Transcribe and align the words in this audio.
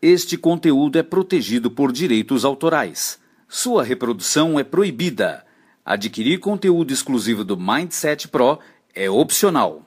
Este 0.00 0.38
conteúdo 0.38 0.96
é 0.96 1.02
protegido 1.02 1.72
por 1.72 1.90
direitos 1.90 2.44
autorais. 2.44 3.18
Sua 3.48 3.82
reprodução 3.82 4.56
é 4.56 4.62
proibida. 4.62 5.44
Adquirir 5.84 6.38
conteúdo 6.38 6.92
exclusivo 6.92 7.42
do 7.42 7.56
Mindset 7.56 8.28
Pro 8.28 8.60
é 8.94 9.10
opcional. 9.10 9.82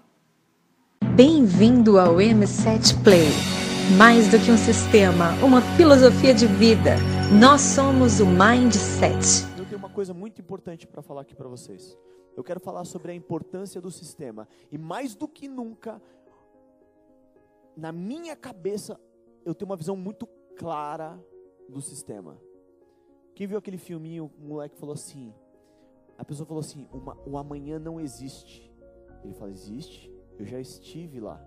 Bem-vindo 1.16 1.98
ao 1.98 2.16
M7 2.16 3.02
Play. 3.06 3.30
Mais 3.98 4.28
do 4.28 4.38
que 4.38 4.52
um 4.52 4.58
sistema, 4.58 5.32
uma 5.42 5.62
filosofia 5.78 6.34
de 6.34 6.46
vida. 6.46 6.98
Nós 7.40 7.62
somos 7.62 8.20
o 8.20 8.26
Mindset. 8.26 9.48
Eu 9.58 9.64
tenho 9.64 9.80
uma 9.80 9.90
coisa 9.90 10.14
muito 10.14 10.42
importante 10.42 10.86
para 10.86 11.02
falar 11.02 11.22
aqui 11.22 11.34
para 11.34 11.48
vocês. 11.48 11.98
Eu 12.36 12.44
quero 12.44 12.60
falar 12.60 12.84
sobre 12.84 13.14
a 13.14 13.16
importância 13.16 13.80
do 13.80 13.90
sistema. 13.90 14.46
E 14.70 14.78
mais 14.78 15.16
do 15.16 15.26
que 15.26 15.48
nunca, 15.48 16.02
na 17.78 17.94
minha 17.94 18.36
cabeça, 18.36 19.00
eu 19.46 19.56
tenho 19.56 19.70
uma 19.70 19.76
visão 19.78 19.96
muito 19.96 20.28
clara 20.58 21.20
do 21.68 21.82
sistema. 21.82 22.38
Quem 23.34 23.48
viu 23.48 23.58
aquele 23.58 23.78
filminho, 23.78 24.32
o 24.38 24.44
moleque 24.44 24.78
falou 24.78 24.94
assim, 24.94 25.34
a 26.18 26.26
pessoa 26.26 26.46
falou 26.46 26.62
assim, 26.62 26.88
uma, 26.92 27.18
o 27.26 27.38
amanhã 27.38 27.80
não 27.80 28.00
existe. 28.00 28.72
Ele 29.24 29.34
fala, 29.34 29.52
existe? 29.52 30.12
Eu 30.38 30.46
já 30.46 30.60
estive 30.60 31.20
lá. 31.20 31.44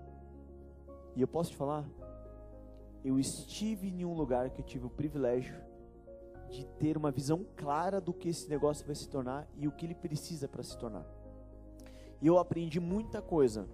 E 1.14 1.20
eu 1.20 1.28
posso 1.28 1.50
te 1.50 1.56
falar, 1.56 1.88
eu 3.04 3.18
estive 3.18 3.88
em 3.88 4.04
um 4.04 4.14
lugar 4.14 4.50
que 4.50 4.60
eu 4.60 4.64
tive 4.64 4.86
o 4.86 4.90
privilégio 4.90 5.54
de 6.50 6.66
ter 6.78 6.96
uma 6.96 7.10
visão 7.10 7.46
clara 7.56 8.00
do 8.00 8.12
que 8.12 8.28
esse 8.28 8.48
negócio 8.48 8.86
vai 8.86 8.94
se 8.94 9.08
tornar 9.08 9.48
e 9.56 9.68
o 9.68 9.72
que 9.72 9.86
ele 9.86 9.94
precisa 9.94 10.48
para 10.48 10.62
se 10.62 10.76
tornar. 10.78 11.06
E 12.20 12.26
eu 12.26 12.38
aprendi 12.38 12.80
muita 12.80 13.20
coisa. 13.20 13.68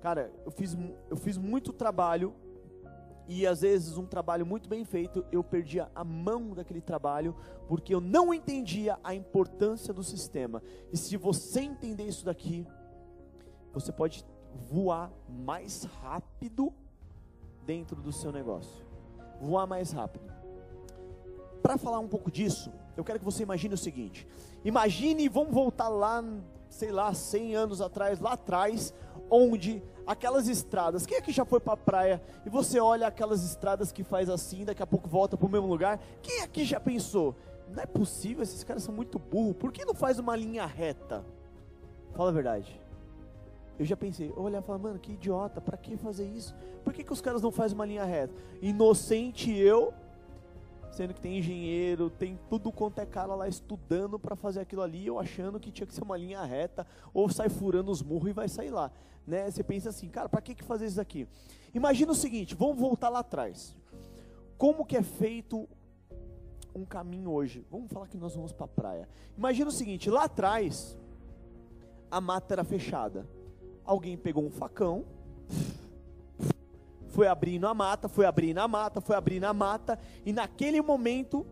Cara, 0.00 0.32
eu 0.44 0.50
fiz, 0.50 0.76
eu 1.10 1.16
fiz 1.16 1.36
muito 1.36 1.72
trabalho 1.72 2.34
e 3.28 3.46
às 3.46 3.60
vezes 3.60 3.96
um 3.96 4.06
trabalho 4.06 4.44
muito 4.44 4.68
bem 4.68 4.84
feito, 4.84 5.24
eu 5.30 5.42
perdia 5.42 5.90
a 5.94 6.04
mão 6.04 6.54
daquele 6.54 6.80
trabalho 6.80 7.34
porque 7.68 7.94
eu 7.94 8.00
não 8.00 8.32
entendia 8.34 8.98
a 9.02 9.14
importância 9.14 9.94
do 9.94 10.02
sistema. 10.02 10.62
E 10.92 10.96
se 10.96 11.16
você 11.16 11.60
entender 11.60 12.04
isso 12.04 12.24
daqui, 12.24 12.66
você 13.72 13.92
pode 13.92 14.24
voar 14.70 15.10
mais 15.28 15.84
rápido 15.84 16.72
dentro 17.64 18.00
do 18.00 18.12
seu 18.12 18.32
negócio. 18.32 18.84
Voar 19.40 19.66
mais 19.66 19.92
rápido. 19.92 20.32
Para 21.62 21.78
falar 21.78 22.00
um 22.00 22.08
pouco 22.08 22.30
disso, 22.30 22.72
eu 22.96 23.04
quero 23.04 23.18
que 23.18 23.24
você 23.24 23.44
imagine 23.44 23.74
o 23.74 23.78
seguinte: 23.78 24.26
imagine, 24.64 25.28
vamos 25.28 25.54
voltar 25.54 25.88
lá, 25.88 26.22
sei 26.72 26.90
lá, 26.90 27.12
100 27.12 27.54
anos 27.54 27.80
atrás, 27.82 28.18
lá 28.18 28.32
atrás, 28.32 28.94
onde 29.30 29.82
aquelas 30.06 30.48
estradas, 30.48 31.04
quem 31.04 31.18
aqui 31.18 31.30
já 31.30 31.44
foi 31.44 31.60
para 31.60 31.74
a 31.74 31.76
praia 31.76 32.22
e 32.44 32.50
você 32.50 32.80
olha 32.80 33.06
aquelas 33.06 33.44
estradas 33.44 33.92
que 33.92 34.02
faz 34.02 34.28
assim, 34.30 34.64
daqui 34.64 34.82
a 34.82 34.86
pouco 34.86 35.06
volta 35.06 35.36
para 35.36 35.46
o 35.46 35.50
mesmo 35.50 35.66
lugar? 35.66 36.00
Quem 36.22 36.40
aqui 36.40 36.64
já 36.64 36.80
pensou? 36.80 37.36
Não 37.68 37.82
é 37.82 37.86
possível, 37.86 38.42
esses 38.42 38.64
caras 38.64 38.82
são 38.82 38.94
muito 38.94 39.18
burros, 39.18 39.56
por 39.56 39.70
que 39.70 39.84
não 39.84 39.94
faz 39.94 40.18
uma 40.18 40.34
linha 40.34 40.64
reta? 40.64 41.22
Fala 42.14 42.30
a 42.30 42.32
verdade. 42.32 42.80
Eu 43.78 43.84
já 43.84 43.96
pensei, 43.96 44.32
olha 44.34 44.58
e 44.58 44.62
falar, 44.62 44.78
mano, 44.78 44.98
que 44.98 45.12
idiota, 45.12 45.60
para 45.60 45.76
que 45.76 45.96
fazer 45.98 46.26
isso? 46.26 46.54
Por 46.82 46.92
que, 46.94 47.04
que 47.04 47.12
os 47.12 47.20
caras 47.20 47.42
não 47.42 47.50
fazem 47.50 47.74
uma 47.74 47.84
linha 47.84 48.04
reta? 48.04 48.34
Inocente 48.62 49.54
eu, 49.54 49.92
sendo 50.92 51.14
que 51.14 51.20
tem 51.20 51.38
engenheiro, 51.38 52.10
tem 52.10 52.38
tudo 52.48 52.70
quanto 52.70 52.98
é 53.00 53.06
cara 53.06 53.34
lá 53.34 53.48
estudando 53.48 54.18
para 54.18 54.36
fazer 54.36 54.60
aquilo 54.60 54.82
ali, 54.82 55.06
eu 55.06 55.18
achando 55.18 55.58
que 55.58 55.72
tinha 55.72 55.86
que 55.86 55.94
ser 55.94 56.02
uma 56.02 56.18
linha 56.18 56.44
reta, 56.44 56.86
ou 57.14 57.28
sai 57.30 57.48
furando 57.48 57.90
os 57.90 58.02
murros 58.02 58.28
e 58.28 58.32
vai 58.32 58.48
sair 58.48 58.70
lá. 58.70 58.92
Né? 59.26 59.50
Você 59.50 59.64
pensa 59.64 59.88
assim, 59.88 60.08
cara, 60.08 60.28
para 60.28 60.42
que, 60.42 60.54
que 60.54 60.62
fazer 60.62 60.86
isso 60.86 61.00
aqui? 61.00 61.26
Imagina 61.74 62.12
o 62.12 62.14
seguinte, 62.14 62.54
vamos 62.54 62.78
voltar 62.78 63.08
lá 63.08 63.20
atrás. 63.20 63.74
Como 64.58 64.84
que 64.84 64.96
é 64.96 65.02
feito 65.02 65.66
um 66.74 66.84
caminho 66.84 67.30
hoje? 67.30 67.66
Vamos 67.70 67.90
falar 67.90 68.06
que 68.06 68.18
nós 68.18 68.34
vamos 68.34 68.52
para 68.52 68.66
a 68.66 68.68
praia. 68.68 69.08
Imagina 69.36 69.70
o 69.70 69.72
seguinte, 69.72 70.10
lá 70.10 70.24
atrás, 70.24 70.96
a 72.10 72.20
mata 72.20 72.52
era 72.52 72.64
fechada. 72.64 73.26
Alguém 73.82 74.16
pegou 74.18 74.44
um 74.44 74.50
facão, 74.50 75.06
foi 77.12 77.28
abrindo 77.28 77.66
a 77.66 77.74
mata, 77.74 78.08
foi 78.08 78.24
abrindo 78.24 78.58
a 78.58 78.66
mata, 78.66 79.00
foi 79.00 79.14
abrindo 79.14 79.44
a 79.44 79.52
mata, 79.52 79.98
e 80.24 80.32
naquele 80.32 80.80
momento 80.80 81.46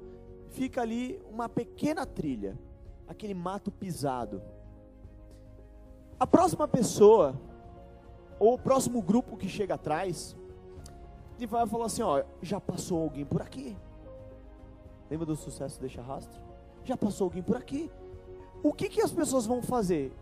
fica 0.49 0.81
ali 0.81 1.21
uma 1.31 1.49
pequena 1.49 2.07
trilha, 2.07 2.59
aquele 3.07 3.35
mato 3.35 3.71
pisado. 3.71 4.43
A 6.19 6.27
próxima 6.27 6.67
pessoa, 6.67 7.39
ou 8.39 8.55
o 8.55 8.59
próximo 8.59 9.03
grupo 9.03 9.37
que 9.37 9.49
chega 9.49 9.75
atrás, 9.75 10.35
ele 11.37 11.47
vai 11.47 11.67
falar 11.67 11.87
assim: 11.87 12.03
ó, 12.03 12.25
já 12.41 12.59
passou 12.59 13.03
alguém 13.03 13.25
por 13.25 13.43
aqui. 13.43 13.77
Lembra 15.11 15.27
do 15.27 15.37
sucesso 15.37 15.79
deixa 15.79 16.01
rastro? 16.01 16.41
Já 16.85 16.97
passou 16.97 17.27
alguém 17.27 17.43
por 17.43 17.57
aqui. 17.57 17.91
O 18.63 18.73
que, 18.73 18.89
que 18.89 19.03
as 19.03 19.13
pessoas 19.13 19.45
vão 19.45 19.63
fazer? 19.63 20.13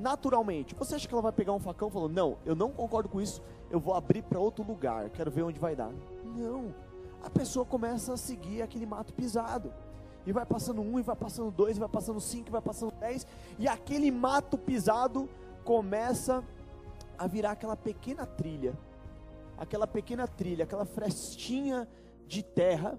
Naturalmente, 0.00 0.74
você 0.74 0.94
acha 0.94 1.06
que 1.06 1.14
ela 1.14 1.22
vai 1.22 1.32
pegar 1.32 1.52
um 1.52 1.60
facão 1.60 1.88
e 1.88 1.90
falar, 1.92 2.08
não, 2.08 2.38
eu 2.44 2.54
não 2.54 2.70
concordo 2.70 3.08
com 3.08 3.20
isso, 3.20 3.42
eu 3.70 3.78
vou 3.78 3.94
abrir 3.94 4.22
para 4.22 4.38
outro 4.38 4.64
lugar, 4.64 5.10
quero 5.10 5.30
ver 5.30 5.42
onde 5.42 5.60
vai 5.60 5.76
dar. 5.76 5.92
Não. 6.24 6.74
A 7.22 7.28
pessoa 7.28 7.64
começa 7.64 8.14
a 8.14 8.16
seguir 8.16 8.62
aquele 8.62 8.86
mato 8.86 9.12
pisado. 9.12 9.72
E 10.26 10.32
vai 10.32 10.44
passando 10.44 10.80
um, 10.80 10.98
e 10.98 11.02
vai 11.02 11.16
passando 11.16 11.50
dois, 11.50 11.76
e 11.76 11.80
vai 11.80 11.88
passando 11.88 12.20
cinco, 12.20 12.48
e 12.48 12.52
vai 12.52 12.60
passando 12.60 12.92
dez. 12.92 13.26
E 13.58 13.68
aquele 13.68 14.10
mato 14.10 14.56
pisado 14.56 15.28
começa 15.64 16.42
a 17.18 17.26
virar 17.26 17.52
aquela 17.52 17.76
pequena 17.76 18.26
trilha. 18.26 18.78
Aquela 19.58 19.86
pequena 19.86 20.26
trilha, 20.26 20.64
aquela 20.64 20.84
frestinha 20.84 21.86
de 22.26 22.42
terra, 22.42 22.98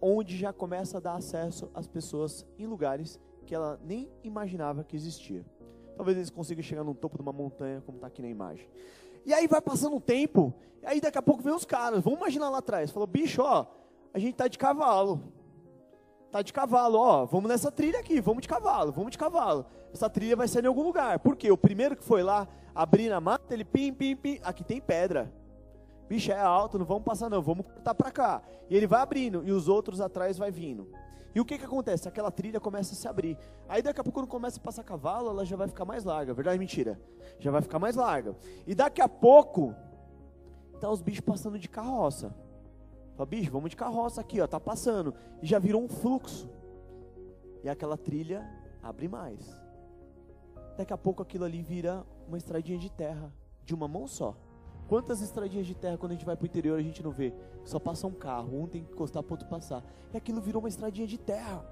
onde 0.00 0.36
já 0.36 0.52
começa 0.52 0.98
a 0.98 1.00
dar 1.00 1.14
acesso 1.16 1.68
às 1.74 1.86
pessoas 1.86 2.46
em 2.58 2.66
lugares 2.66 3.18
que 3.44 3.54
ela 3.54 3.80
nem 3.84 4.10
imaginava 4.22 4.84
que 4.84 4.96
existia. 4.96 5.44
Talvez 5.96 6.16
eles 6.16 6.30
consigam 6.30 6.62
chegar 6.62 6.84
no 6.84 6.94
topo 6.94 7.16
de 7.16 7.22
uma 7.22 7.32
montanha, 7.32 7.82
como 7.84 7.96
está 7.96 8.06
aqui 8.06 8.20
na 8.20 8.28
imagem. 8.28 8.68
E 9.24 9.32
aí 9.32 9.46
vai 9.48 9.60
passando 9.60 9.96
o 9.96 10.00
tempo, 10.00 10.54
e 10.82 10.86
aí 10.86 11.00
daqui 11.00 11.18
a 11.18 11.22
pouco 11.22 11.42
vem 11.42 11.52
os 11.52 11.64
caras. 11.64 12.02
Vamos 12.02 12.18
imaginar 12.18 12.50
lá 12.50 12.58
atrás. 12.58 12.90
Falou, 12.90 13.06
bicho, 13.06 13.42
ó, 13.42 13.66
a 14.12 14.18
gente 14.18 14.34
tá 14.34 14.46
de 14.46 14.58
cavalo. 14.58 15.20
Tá 16.30 16.42
de 16.42 16.52
cavalo, 16.52 16.98
ó, 16.98 17.24
vamos 17.24 17.48
nessa 17.48 17.72
trilha 17.72 17.98
aqui, 17.98 18.20
vamos 18.20 18.42
de 18.42 18.48
cavalo, 18.48 18.92
vamos 18.92 19.10
de 19.10 19.18
cavalo. 19.18 19.64
Essa 19.92 20.10
trilha 20.10 20.36
vai 20.36 20.46
ser 20.46 20.64
em 20.64 20.68
algum 20.68 20.82
lugar. 20.82 21.18
Por 21.20 21.34
quê? 21.34 21.50
O 21.50 21.56
primeiro 21.56 21.96
que 21.96 22.04
foi 22.04 22.22
lá 22.22 22.46
abrir 22.74 23.08
na 23.08 23.20
mata, 23.20 23.54
ele 23.54 23.64
pim, 23.64 23.92
pim, 23.92 24.14
pim, 24.14 24.38
aqui 24.42 24.62
tem 24.62 24.80
pedra. 24.80 25.32
Bicho, 26.08 26.30
é 26.30 26.38
alto, 26.38 26.78
não 26.78 26.86
vamos 26.86 27.04
passar 27.04 27.28
não, 27.28 27.42
vamos 27.42 27.66
cortar 27.66 27.94
para 27.94 28.10
cá. 28.10 28.42
E 28.70 28.76
ele 28.76 28.86
vai 28.86 29.00
abrindo, 29.00 29.42
e 29.44 29.52
os 29.52 29.68
outros 29.68 30.00
atrás 30.00 30.38
vai 30.38 30.50
vindo. 30.50 30.88
E 31.34 31.40
o 31.40 31.44
que 31.44 31.58
que 31.58 31.64
acontece? 31.64 32.08
Aquela 32.08 32.30
trilha 32.30 32.58
começa 32.58 32.94
a 32.94 32.96
se 32.96 33.06
abrir. 33.06 33.36
Aí 33.68 33.82
daqui 33.82 34.00
a 34.00 34.04
pouco 34.04 34.20
quando 34.20 34.28
começa 34.28 34.58
a 34.58 34.62
passar 34.62 34.82
cavalo, 34.82 35.28
ela 35.28 35.44
já 35.44 35.54
vai 35.54 35.68
ficar 35.68 35.84
mais 35.84 36.02
larga. 36.02 36.32
Verdade 36.32 36.58
mentira? 36.58 36.98
Já 37.38 37.50
vai 37.50 37.60
ficar 37.60 37.78
mais 37.78 37.94
larga. 37.94 38.34
E 38.66 38.74
daqui 38.74 39.02
a 39.02 39.08
pouco 39.08 39.74
tá 40.80 40.88
os 40.88 41.02
bichos 41.02 41.20
passando 41.20 41.58
de 41.58 41.68
carroça. 41.68 42.34
Fala, 43.16 43.26
bicho, 43.26 43.50
vamos 43.50 43.68
de 43.68 43.76
carroça 43.76 44.20
aqui, 44.20 44.40
ó, 44.40 44.46
tá 44.46 44.58
passando. 44.58 45.14
E 45.42 45.46
já 45.46 45.58
virou 45.58 45.82
um 45.82 45.88
fluxo. 45.88 46.48
E 47.62 47.68
aquela 47.68 47.98
trilha 47.98 48.48
abre 48.82 49.06
mais. 49.06 49.60
Daqui 50.78 50.92
a 50.92 50.98
pouco 50.98 51.22
aquilo 51.22 51.44
ali 51.44 51.62
vira 51.62 52.02
uma 52.26 52.38
estradinha 52.38 52.78
de 52.78 52.90
terra 52.90 53.30
de 53.62 53.74
uma 53.74 53.86
mão 53.86 54.06
só. 54.06 54.36
Quantas 54.88 55.20
estradinhas 55.20 55.66
de 55.66 55.74
terra 55.74 55.96
quando 55.96 56.12
a 56.12 56.14
gente 56.14 56.24
vai 56.24 56.36
para 56.36 56.44
o 56.44 56.46
interior 56.46 56.78
a 56.78 56.82
gente 56.82 57.02
não 57.02 57.10
vê? 57.10 57.32
Só 57.64 57.78
passa 57.78 58.06
um 58.06 58.12
carro, 58.12 58.62
um 58.62 58.66
tem 58.66 58.84
que 58.84 58.92
encostar 58.92 59.22
para 59.22 59.34
outro 59.34 59.48
passar. 59.48 59.82
E 60.12 60.16
aquilo 60.16 60.40
virou 60.40 60.62
uma 60.62 60.68
estradinha 60.68 61.06
de 61.06 61.18
terra. 61.18 61.64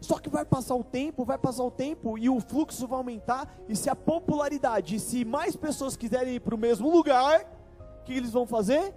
Só 0.00 0.18
que 0.18 0.28
vai 0.28 0.44
passar 0.44 0.74
o 0.74 0.84
tempo, 0.84 1.24
vai 1.24 1.38
passar 1.38 1.64
o 1.64 1.70
tempo 1.70 2.16
e 2.18 2.28
o 2.28 2.38
fluxo 2.40 2.86
vai 2.86 2.98
aumentar. 2.98 3.52
E 3.68 3.74
se 3.74 3.90
a 3.90 3.96
popularidade, 3.96 5.00
se 5.00 5.24
mais 5.24 5.56
pessoas 5.56 5.96
quiserem 5.96 6.34
ir 6.34 6.40
para 6.40 6.54
o 6.54 6.58
mesmo 6.58 6.90
lugar, 6.90 7.44
o 8.00 8.04
que 8.04 8.12
eles 8.12 8.30
vão 8.30 8.46
fazer? 8.46 8.94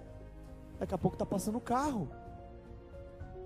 Daqui 0.78 0.94
a 0.94 0.98
pouco 0.98 1.14
está 1.14 1.26
passando 1.26 1.58
o 1.58 1.60
carro. 1.60 2.08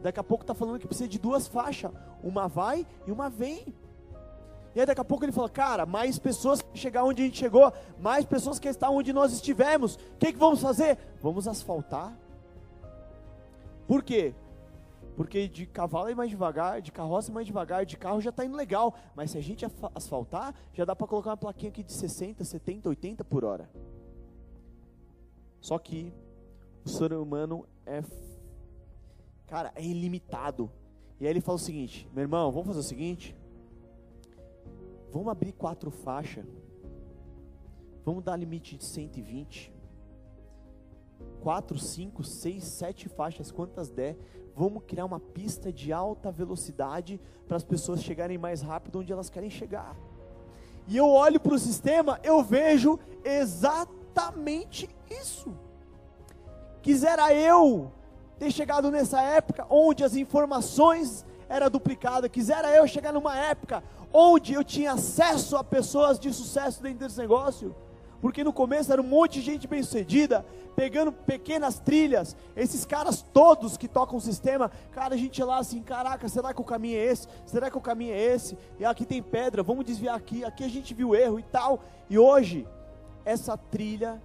Daqui 0.03 0.21
a 0.21 0.25
pouco 0.25 0.43
está 0.43 0.53
falando 0.53 0.79
que 0.79 0.87
precisa 0.87 1.09
de 1.09 1.19
duas 1.19 1.49
faixas. 1.49 1.91
Uma 2.23 2.47
vai 2.47 2.87
e 3.07 3.11
uma 3.11 3.31
vem. 3.31 3.75
E 4.75 4.81
aí 4.81 4.87
daqui 4.87 5.01
a 5.01 5.05
pouco 5.05 5.25
ele 5.25 5.33
fala, 5.33 5.49
cara, 5.49 5.87
mais 5.87 6.19
pessoas 6.19 6.61
que 6.61 6.77
chegar 6.77 7.05
onde 7.05 7.23
a 7.23 7.25
gente 7.25 7.39
chegou, 7.39 7.73
mais 7.99 8.25
pessoas 8.25 8.59
que 8.59 8.69
estão 8.69 8.97
onde 8.97 9.13
nós 9.13 9.33
estivemos. 9.33 9.95
O 9.95 10.17
que, 10.19 10.33
que 10.33 10.39
vamos 10.39 10.61
fazer? 10.61 10.99
Vamos 11.23 11.47
asfaltar. 11.47 12.17
Por 13.87 14.03
quê? 14.03 14.35
Porque 15.17 15.47
de 15.47 15.65
cavalo 15.65 16.09
é 16.09 16.15
mais 16.15 16.29
devagar, 16.29 16.83
de 16.83 16.91
carroça 16.91 17.31
é 17.31 17.35
mais 17.35 17.47
devagar, 17.47 17.87
de 17.87 17.97
carro 17.97 18.21
já 18.21 18.31
está 18.31 18.45
indo 18.45 18.57
legal. 18.57 18.95
Mas 19.15 19.31
se 19.31 19.39
a 19.39 19.41
gente 19.41 19.65
asfaltar, 19.95 20.53
já 20.73 20.85
dá 20.85 20.97
para 20.97 21.07
colocar 21.07 21.31
uma 21.31 21.37
plaquinha 21.37 21.71
aqui 21.71 21.85
de 21.85 21.93
60, 21.93 22.43
70, 22.43 22.89
80 22.89 23.25
por 23.25 23.45
hora. 23.45 23.71
Só 25.61 25.79
que 25.79 26.13
o 26.85 26.89
ser 26.89 27.13
humano 27.13 27.65
é, 27.87 28.03
cara, 29.47 29.73
é 29.77 29.85
ilimitado. 29.85 30.69
E 31.21 31.27
aí 31.27 31.33
ele 31.33 31.41
fala 31.41 31.57
o 31.57 31.61
seguinte, 31.61 32.09
meu 32.13 32.23
irmão, 32.23 32.51
vamos 32.51 32.67
fazer 32.67 32.81
o 32.81 32.83
seguinte, 32.83 33.37
Vamos 35.15 35.29
abrir 35.29 35.53
quatro 35.53 35.93
faixas. 35.93 36.45
Vamos 38.05 38.25
dar 38.25 38.35
limite 38.35 38.77
de 38.77 38.85
120. 38.85 39.73
quatro, 41.41 41.79
cinco, 41.79 42.25
seis, 42.25 42.65
sete 42.65 43.09
faixas, 43.09 43.53
quantas 43.53 43.91
der. 43.91 44.17
Vamos 44.57 44.83
criar 44.85 45.05
uma 45.05 45.21
pista 45.21 45.73
de 45.73 45.93
alta 45.93 46.33
velocidade 46.33 47.21
para 47.47 47.57
as 47.57 47.63
pessoas 47.63 48.03
chegarem 48.03 48.37
mais 48.37 48.61
rápido 48.61 48.99
onde 48.99 49.13
elas 49.13 49.31
querem 49.31 49.51
chegar. 49.51 49.97
E 50.89 50.97
eu 50.97 51.09
olho 51.09 51.39
para 51.39 51.55
o 51.55 51.59
sistema, 51.61 52.19
eu 52.25 52.43
vejo 52.43 52.99
exatamente 53.23 54.91
isso. 55.09 55.55
Quisera 56.83 57.33
eu 57.33 57.93
ter 58.37 58.51
chegado 58.51 58.91
nessa 58.91 59.23
época 59.23 59.65
onde 59.71 60.03
as 60.03 60.17
informações 60.17 61.25
eram 61.49 61.71
duplicadas, 61.71 62.31
quisera 62.31 62.75
eu 62.75 62.87
chegar 62.89 63.13
numa 63.13 63.39
época 63.39 63.83
onde 64.15 64.55
eu 64.55 64.65
tinha 64.65 64.93
acesso 64.93 65.57
a 65.57 65.63
pessoas 65.63 66.19
de 66.19 66.33
sucesso 66.33 66.83
dentro 66.83 67.01
desse 67.01 67.19
negócio 67.19 67.75
porque 68.25 68.43
no 68.43 68.55
começo 68.55 68.91
era 68.91 69.03
um 69.03 69.07
monte 69.07 69.35
de 69.35 69.43
gente 69.43 69.69
bem 69.69 69.83
sucedida, 69.83 70.47
pegando 70.75 71.13
pequenas 71.13 71.79
trilhas, 71.79 72.35
esses 72.57 72.87
caras 72.87 73.21
todos 73.21 73.77
que 73.77 73.87
tocam 73.87 74.17
o 74.17 74.21
sistema, 74.21 74.71
cara, 74.93 75.15
a 75.15 75.19
gente 75.19 75.45
lá 75.45 75.59
assim, 75.59 75.83
caraca, 75.83 76.27
será 76.27 76.55
que 76.55 76.61
o 76.63 76.65
caminho 76.65 76.97
é 76.97 77.05
esse? 77.05 77.29
Será 77.45 77.71
que 77.71 77.77
o 77.77 77.83
caminho 77.83 78.15
é 78.15 78.19
esse? 78.19 78.57
E 78.79 78.85
aqui 78.87 79.05
tem 79.05 79.23
pedra, 79.23 79.63
vamos 79.63 79.85
desviar 79.85 80.17
aqui, 80.17 80.43
aqui 80.43 80.65
a 80.65 80.69
gente 80.69 80.95
viu 80.95 81.15
erro 81.15 81.39
e 81.39 81.43
tal. 81.43 81.85
E 82.09 82.19
hoje, 82.19 82.67
essa 83.27 83.59
trilha 83.59 84.23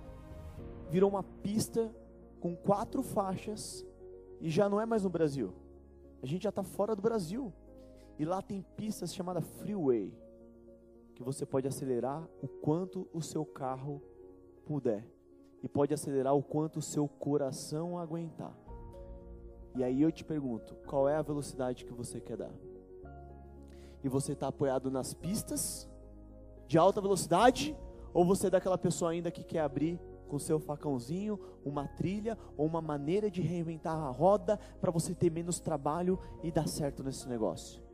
virou 0.90 1.10
uma 1.10 1.24
pista 1.44 1.94
com 2.40 2.56
quatro 2.56 3.04
faixas 3.04 3.86
e 4.40 4.50
já 4.50 4.70
não 4.70 4.80
é 4.80 4.86
mais 4.86 5.04
no 5.04 5.10
Brasil. 5.10 5.54
A 6.24 6.26
gente 6.26 6.44
já 6.44 6.50
está 6.52 6.64
fora 6.64 6.96
do 6.96 7.02
Brasil. 7.02 7.52
E 8.20 8.26
lá 8.26 8.42
tem 8.42 8.62
pistas 8.76 9.14
chamadas 9.16 9.46
freeway 9.62 10.14
que 11.16 11.24
você 11.24 11.46
pode 11.46 11.68
acelerar 11.68 12.28
o 12.42 12.48
quanto 12.50 13.08
o 13.14 13.22
seu 13.22 13.46
carro 13.46 14.02
puder. 14.66 15.08
E 15.64 15.70
pode 15.70 15.94
acelerar 15.94 16.36
o 16.36 16.44
quanto 16.44 16.80
o 16.80 16.82
seu 16.82 17.08
coração 17.08 17.98
aguentar. 17.98 18.54
E 19.74 19.84
aí 19.84 20.02
eu 20.02 20.12
te 20.12 20.26
pergunto, 20.26 20.76
qual 20.86 21.08
é 21.08 21.16
a 21.16 21.22
velocidade 21.22 21.86
que 21.86 21.94
você 21.94 22.20
quer 22.20 22.36
dar? 22.38 22.54
E 24.04 24.10
você 24.10 24.34
está 24.34 24.48
apoiado 24.50 24.92
nas 24.92 25.14
pistas 25.14 25.90
de 26.68 26.78
alta 26.78 27.00
velocidade? 27.00 27.76
Ou 28.14 28.26
você 28.26 28.48
é 28.48 28.50
daquela 28.50 28.78
pessoa 28.78 29.12
ainda 29.12 29.32
que 29.32 29.44
quer 29.44 29.60
abrir 29.60 29.98
com 30.28 30.38
seu 30.38 30.60
facãozinho 30.60 31.40
uma 31.64 31.88
trilha 31.88 32.38
ou 32.58 32.66
uma 32.66 32.82
maneira 32.82 33.32
de 33.32 33.42
reinventar 33.42 33.98
a 33.98 34.10
roda 34.10 34.58
para 34.82 34.92
você 34.92 35.16
ter 35.16 35.32
menos 35.32 35.60
trabalho 35.60 36.20
e 36.44 36.52
dar 36.52 36.68
certo 36.68 37.04
nesse 37.04 37.28
negócio? 37.28 37.89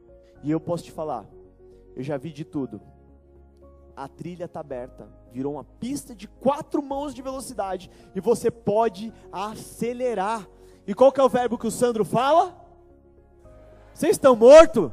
E 0.45 0.49
eu 0.49 0.61
posso 0.61 0.85
te 0.85 0.91
falar, 0.93 1.25
eu 1.93 2.01
já 2.01 2.15
vi 2.15 2.31
de 2.31 2.45
tudo 2.45 2.79
a 3.95 4.07
trilha 4.07 4.45
está 4.45 4.59
aberta, 4.59 5.07
virou 5.31 5.53
uma 5.53 5.63
pista 5.63 6.13
de 6.13 6.27
quatro 6.27 6.83
mãos 6.83 7.13
de 7.13 7.21
velocidade 7.21 7.89
e 8.13 8.19
você 8.19 8.51
pode 8.51 9.13
acelerar. 9.31 10.47
E 10.85 10.93
qual 10.93 11.11
que 11.11 11.19
é 11.19 11.23
o 11.23 11.29
verbo 11.29 11.57
que 11.57 11.67
o 11.67 11.71
Sandro 11.71 12.03
fala? 12.03 12.55
Vocês 13.93 14.11
estão 14.11 14.35
mortos? 14.35 14.91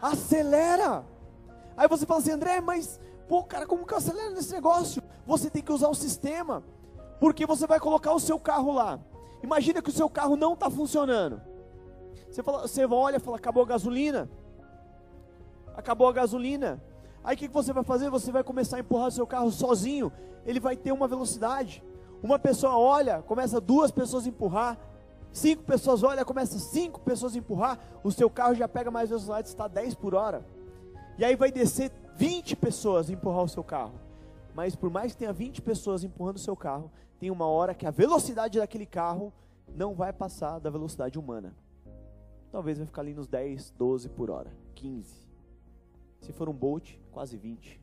Acelera! 0.00 1.04
Aí 1.76 1.88
você 1.88 2.06
fala 2.06 2.20
assim, 2.20 2.30
André, 2.30 2.60
mas 2.60 3.00
pô, 3.28 3.42
cara, 3.42 3.66
como 3.66 3.84
que 3.84 3.92
eu 3.92 3.98
acelero 3.98 4.32
nesse 4.32 4.52
negócio? 4.52 5.02
Você 5.26 5.50
tem 5.50 5.62
que 5.62 5.72
usar 5.72 5.88
o 5.88 5.94
sistema, 5.94 6.62
porque 7.18 7.46
você 7.46 7.66
vai 7.66 7.80
colocar 7.80 8.12
o 8.12 8.20
seu 8.20 8.38
carro 8.38 8.72
lá. 8.72 9.00
Imagina 9.42 9.82
que 9.82 9.90
o 9.90 9.92
seu 9.92 10.08
carro 10.08 10.36
não 10.36 10.54
está 10.54 10.70
funcionando. 10.70 11.42
Você, 12.34 12.42
fala, 12.42 12.66
você 12.66 12.84
olha 12.84 13.16
e 13.16 13.20
fala, 13.20 13.36
acabou 13.36 13.62
a 13.62 13.66
gasolina 13.66 14.28
acabou 15.74 16.08
a 16.08 16.12
gasolina. 16.12 16.82
Aí 17.22 17.34
o 17.34 17.38
que, 17.38 17.48
você 17.48 17.72
vai 17.72 17.82
fazer? 17.82 18.08
Você 18.10 18.30
vai 18.30 18.44
começar 18.44 18.76
a 18.76 18.80
empurrar 18.80 19.10
seu 19.10 19.26
carro 19.26 19.50
sozinho. 19.50 20.12
Ele 20.46 20.60
vai 20.60 20.76
ter 20.76 20.92
uma 20.92 21.08
velocidade. 21.08 21.82
Uma 22.22 22.38
pessoa 22.38 22.78
olha, 22.78 23.22
começa 23.22 23.60
duas 23.60 23.90
pessoas 23.90 24.26
a 24.26 24.28
empurrar. 24.28 24.78
Cinco 25.32 25.64
pessoas 25.64 26.02
olham, 26.04 26.24
começa 26.24 26.58
cinco 26.58 27.00
pessoas 27.00 27.34
a 27.34 27.38
empurrar. 27.38 27.78
O 28.04 28.12
seu 28.12 28.30
carro 28.30 28.54
já 28.54 28.68
pega 28.68 28.90
mais 28.90 29.08
velocidade, 29.08 29.48
está 29.48 29.66
10 29.66 29.94
por 29.94 30.14
hora. 30.14 30.46
E 31.18 31.24
aí 31.24 31.34
vai 31.34 31.50
descer 31.50 31.90
20 32.16 32.54
pessoas 32.56 33.10
a 33.10 33.12
empurrar 33.12 33.42
o 33.42 33.48
seu 33.48 33.64
carro. 33.64 33.94
Mas 34.54 34.76
por 34.76 34.90
mais 34.90 35.12
que 35.12 35.18
tenha 35.18 35.32
20 35.32 35.60
pessoas 35.62 36.04
empurrando 36.04 36.36
o 36.36 36.40
seu 36.40 36.54
carro, 36.54 36.90
tem 37.18 37.30
uma 37.30 37.46
hora 37.46 37.74
que 37.74 37.86
a 37.86 37.90
velocidade 37.90 38.58
daquele 38.58 38.86
carro 38.86 39.32
não 39.74 39.94
vai 39.94 40.12
passar 40.12 40.60
da 40.60 40.70
velocidade 40.70 41.18
humana. 41.18 41.52
Talvez 42.54 42.78
vai 42.78 42.86
ficar 42.86 43.02
ali 43.02 43.12
nos 43.12 43.26
10, 43.26 43.74
12 43.76 44.08
por 44.10 44.30
hora, 44.30 44.48
15. 44.76 45.12
Se 46.20 46.32
for 46.32 46.48
um 46.48 46.52
Bolt, 46.52 46.94
quase 47.10 47.36
20. 47.36 47.80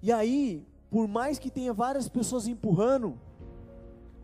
E 0.00 0.12
aí, 0.12 0.64
por 0.88 1.08
mais 1.08 1.36
que 1.36 1.50
tenha 1.50 1.72
várias 1.72 2.08
pessoas 2.08 2.46
empurrando, 2.46 3.18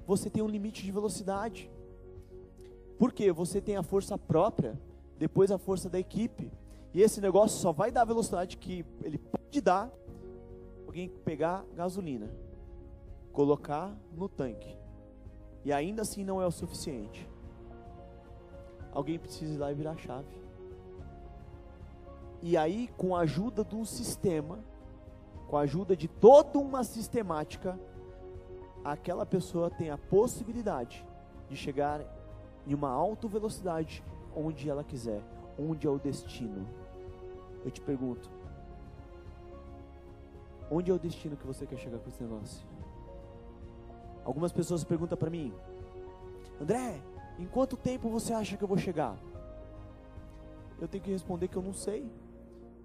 você 0.06 0.31
tem 0.31 0.44
um 0.44 0.46
limite 0.46 0.85
de 0.85 0.93
velocidade. 0.93 1.69
Por 2.96 3.12
quê? 3.12 3.32
Você 3.32 3.61
tem 3.61 3.76
a 3.76 3.82
força 3.82 4.17
própria, 4.17 4.81
depois 5.19 5.50
a 5.50 5.58
força 5.58 5.91
da 5.91 5.99
equipe. 5.99 6.52
E 6.93 7.02
esse 7.02 7.20
negócio 7.20 7.58
só 7.58 7.73
vai 7.73 7.91
dar 7.91 8.02
a 8.02 8.05
velocidade 8.05 8.56
que 8.58 8.87
ele 9.02 9.19
pode 9.19 9.61
dar 9.61 9.91
alguém 10.87 11.08
pegar 11.08 11.67
gasolina, 11.75 12.31
colocar 13.32 13.93
no 14.12 14.29
tanque. 14.29 14.79
E 15.64 15.73
ainda 15.73 16.02
assim 16.02 16.23
não 16.23 16.41
é 16.41 16.46
o 16.46 16.52
suficiente. 16.52 17.33
Alguém 18.94 19.19
precisa 19.19 19.52
ir 19.52 19.58
lá 19.58 19.73
e 19.73 19.75
virar 19.75 19.91
a 19.91 19.96
chave. 19.96 20.29
E 22.41 22.56
aí, 22.56 22.88
com 22.96 23.17
a 23.17 23.20
ajuda 23.20 23.64
de 23.64 23.75
um 23.75 23.85
sistema, 23.85 24.58
com 25.49 25.56
a 25.56 25.62
ajuda 25.62 25.96
de 25.96 26.06
toda 26.06 26.58
uma 26.58 26.85
sistemática, 26.85 27.79
aquela 28.85 29.26
pessoa 29.26 29.70
tem 29.70 29.91
a 29.91 29.99
possibilidade 29.99 31.05
de 31.49 31.56
chegar 31.56 32.00
em 32.67 32.75
uma 32.75 32.91
alta 32.91 33.26
velocidade 33.26 34.02
onde 34.37 34.69
ela 34.69 34.85
quiser, 34.85 35.23
onde 35.58 35.87
é 35.87 35.91
o 35.91 35.99
destino. 35.99 36.67
Eu 37.64 37.70
te 37.70 37.81
pergunto, 37.81 38.31
onde 40.70 40.91
é 40.91 40.94
o 40.94 40.99
destino 40.99 41.37
que 41.37 41.46
você 41.46 41.67
quer 41.67 41.79
chegar 41.79 41.99
com 41.99 42.08
esse 42.08 42.23
negócio? 42.23 42.67
Algumas 44.25 44.52
pessoas 44.52 44.85
perguntam 44.85 45.17
para 45.17 45.31
mim, 45.31 45.52
André, 46.61 47.00
em 47.38 47.46
quanto 47.46 47.76
tempo 47.76 48.08
você 48.08 48.32
acha 48.32 48.56
que 48.56 48.64
eu 48.64 48.69
vou 48.69 48.78
chegar? 48.78 49.19
Eu 50.81 50.88
tenho 50.88 51.02
que 51.02 51.10
responder 51.10 51.48
que 51.48 51.56
eu 51.56 51.62
não 51.62 51.72
sei 51.72 52.10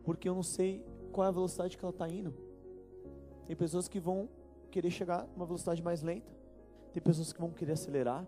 porque 0.03 0.27
eu 0.27 0.33
não 0.33 0.43
sei 0.43 0.83
qual 1.11 1.25
é 1.25 1.27
a 1.27 1.31
velocidade 1.31 1.77
que 1.77 1.83
ela 1.83 1.91
está 1.91 2.07
indo. 2.07 2.33
Tem 3.45 3.55
pessoas 3.55 3.87
que 3.87 3.99
vão 3.99 4.29
querer 4.71 4.89
chegar 4.89 5.27
uma 5.35 5.45
velocidade 5.45 5.83
mais 5.83 6.01
lenta, 6.01 6.31
tem 6.93 7.01
pessoas 7.01 7.33
que 7.33 7.39
vão 7.39 7.51
querer 7.51 7.73
acelerar, 7.73 8.25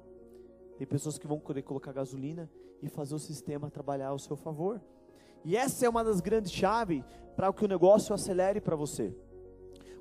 tem 0.78 0.87
pessoas 0.87 1.18
que 1.18 1.28
vão 1.28 1.40
querer 1.40 1.61
colocar 1.61 1.92
gasolina 1.92 2.49
e 2.81 2.87
fazer 2.90 3.16
o 3.16 3.19
sistema 3.19 3.69
trabalhar 3.69 4.09
ao 4.09 4.19
seu 4.19 4.35
favor. 4.35 4.81
E 5.44 5.56
essa 5.56 5.85
é 5.85 5.90
uma 5.90 6.04
das 6.04 6.21
grandes 6.21 6.51
chaves 6.51 7.04
para 7.35 7.51
que 7.51 7.66
o 7.66 7.68
negócio 7.68 8.13
acelere 8.13 8.61
para 8.61 8.75
você. 8.75 9.16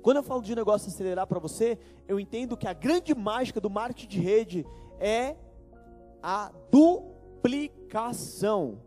Quando 0.01 0.17
eu 0.17 0.23
falo 0.23 0.41
de 0.41 0.55
negócio 0.55 0.87
acelerar 0.87 1.27
para 1.27 1.39
você, 1.39 1.77
eu 2.07 2.19
entendo 2.19 2.57
que 2.57 2.67
a 2.67 2.73
grande 2.73 3.13
mágica 3.13 3.61
do 3.61 3.69
marketing 3.69 4.07
de 4.07 4.19
rede 4.19 4.65
é 4.99 5.35
a 6.21 6.51
duplicação 6.71 8.79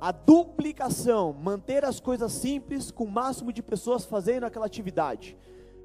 a 0.00 0.12
duplicação, 0.12 1.34
manter 1.34 1.84
as 1.84 2.00
coisas 2.00 2.32
simples 2.32 2.90
com 2.90 3.04
o 3.04 3.10
máximo 3.10 3.52
de 3.52 3.62
pessoas 3.62 4.04
fazendo 4.04 4.44
aquela 4.44 4.64
atividade. 4.64 5.36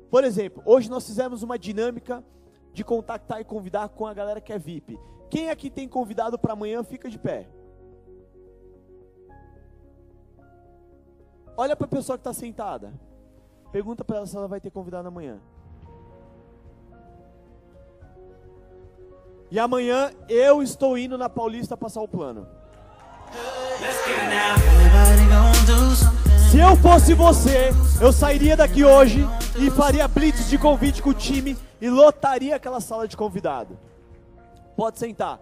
Por 0.10 0.24
exemplo, 0.24 0.64
hoje 0.66 0.90
nós 0.90 1.06
fizemos 1.06 1.44
uma 1.44 1.60
dinâmica 1.60 2.24
de 2.72 2.84
contactar 2.84 3.42
e 3.42 3.44
convidar 3.44 3.90
com 3.90 4.08
a 4.08 4.14
galera 4.14 4.40
que 4.40 4.54
é 4.54 4.58
VIP. 4.58 4.98
Quem 5.30 5.50
aqui 5.50 5.70
tem 5.70 5.88
convidado 5.88 6.40
para 6.40 6.54
amanhã, 6.54 6.82
fica 6.82 7.10
de 7.10 7.20
pé. 7.20 7.50
Olha 11.58 11.76
para 11.76 11.86
a 11.86 11.90
pessoa 11.90 12.18
que 12.18 12.22
está 12.22 12.34
sentada. 12.34 12.94
Pergunta 13.72 14.06
para 14.06 14.18
ela 14.18 14.26
se 14.26 14.38
ela 14.38 14.48
vai 14.48 14.62
ter 14.62 14.72
convidado 14.72 15.10
amanhã. 15.10 15.42
E 19.52 19.60
amanhã 19.60 20.12
eu 20.28 20.64
estou 20.64 20.98
indo 20.98 21.18
na 21.18 21.30
Paulista 21.30 21.78
passar 21.78 22.02
o 22.02 22.08
plano. 22.08 22.48
Se 26.50 26.60
eu 26.60 26.76
fosse 26.78 27.14
você, 27.14 27.70
eu 28.02 28.12
sairia 28.12 28.56
daqui 28.58 28.84
hoje 28.84 29.28
e 29.60 29.70
faria 29.70 30.08
blitz 30.08 30.50
de 30.50 30.58
convite 30.58 31.02
com 31.02 31.10
o 31.10 31.14
time 31.14 31.58
e 31.82 31.90
lotaria 31.90 32.56
aquela 32.56 32.80
sala 32.80 33.08
de 33.08 33.16
convidado. 33.16 33.78
Pode 34.76 34.98
sentar. 34.98 35.40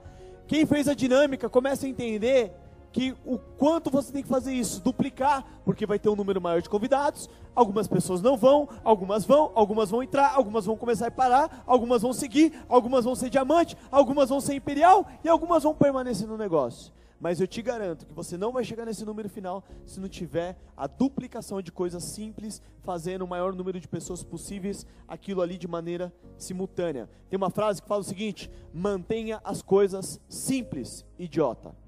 Quem 0.48 0.65
fez 0.65 0.88
a 0.88 0.93
dinâmica 0.93 1.50
começa 1.50 1.86
a 1.86 1.89
entender 1.89 2.51
que 2.93 3.15
o 3.25 3.39
quanto 3.39 3.89
você 3.89 4.13
tem 4.13 4.21
que 4.21 4.29
fazer 4.29 4.53
isso, 4.53 4.81
duplicar, 4.81 5.43
porque 5.65 5.85
vai 5.85 5.97
ter 5.97 6.09
um 6.09 6.15
número 6.15 6.39
maior 6.39 6.62
de 6.62 6.69
convidados, 6.69 7.27
algumas 7.55 7.88
pessoas 7.88 8.21
não 8.21 8.38
vão, 8.38 8.69
algumas 8.83 9.25
vão, 9.25 9.51
algumas 9.55 9.89
vão 9.89 10.03
entrar, 10.03 10.31
algumas 10.35 10.65
vão 10.65 10.77
começar 10.77 11.07
a 11.07 11.12
parar, 11.12 11.63
algumas 11.65 12.03
vão 12.03 12.13
seguir, 12.13 12.53
algumas 12.69 13.03
vão 13.03 13.15
ser 13.15 13.31
diamante, 13.31 13.75
algumas 13.91 14.29
vão 14.29 14.39
ser 14.39 14.53
imperial 14.53 15.07
e 15.23 15.27
algumas 15.27 15.63
vão 15.63 15.73
permanecer 15.73 16.27
no 16.27 16.38
negócio. 16.38 16.93
Mas 17.19 17.41
eu 17.41 17.47
te 17.47 17.62
garanto 17.62 18.05
que 18.05 18.13
você 18.13 18.38
não 18.38 18.51
vai 18.51 18.63
chegar 18.63 18.85
nesse 18.85 19.03
número 19.03 19.27
final 19.29 19.63
se 19.85 20.00
não 20.00 20.07
tiver 20.07 20.55
a 20.77 20.85
duplicação 20.85 21.62
de 21.62 21.71
coisas 21.71 22.03
simples, 22.03 22.62
fazendo 22.83 23.23
o 23.23 23.27
maior 23.27 23.55
número 23.55 23.79
de 23.79 23.88
pessoas 23.88 24.23
possíveis 24.23 24.85
aquilo 25.07 25.41
ali 25.41 25.57
de 25.57 25.67
maneira 25.67 26.13
simultânea. 26.38 27.09
Tem 27.29 27.38
uma 27.38 27.50
frase 27.50 27.81
que 27.81 27.88
fala 27.88 28.01
o 28.01 28.03
seguinte: 28.03 28.51
mantenha 28.73 29.41
as 29.43 29.62
coisas 29.62 30.19
simples, 30.27 31.05
idiota. 31.17 31.83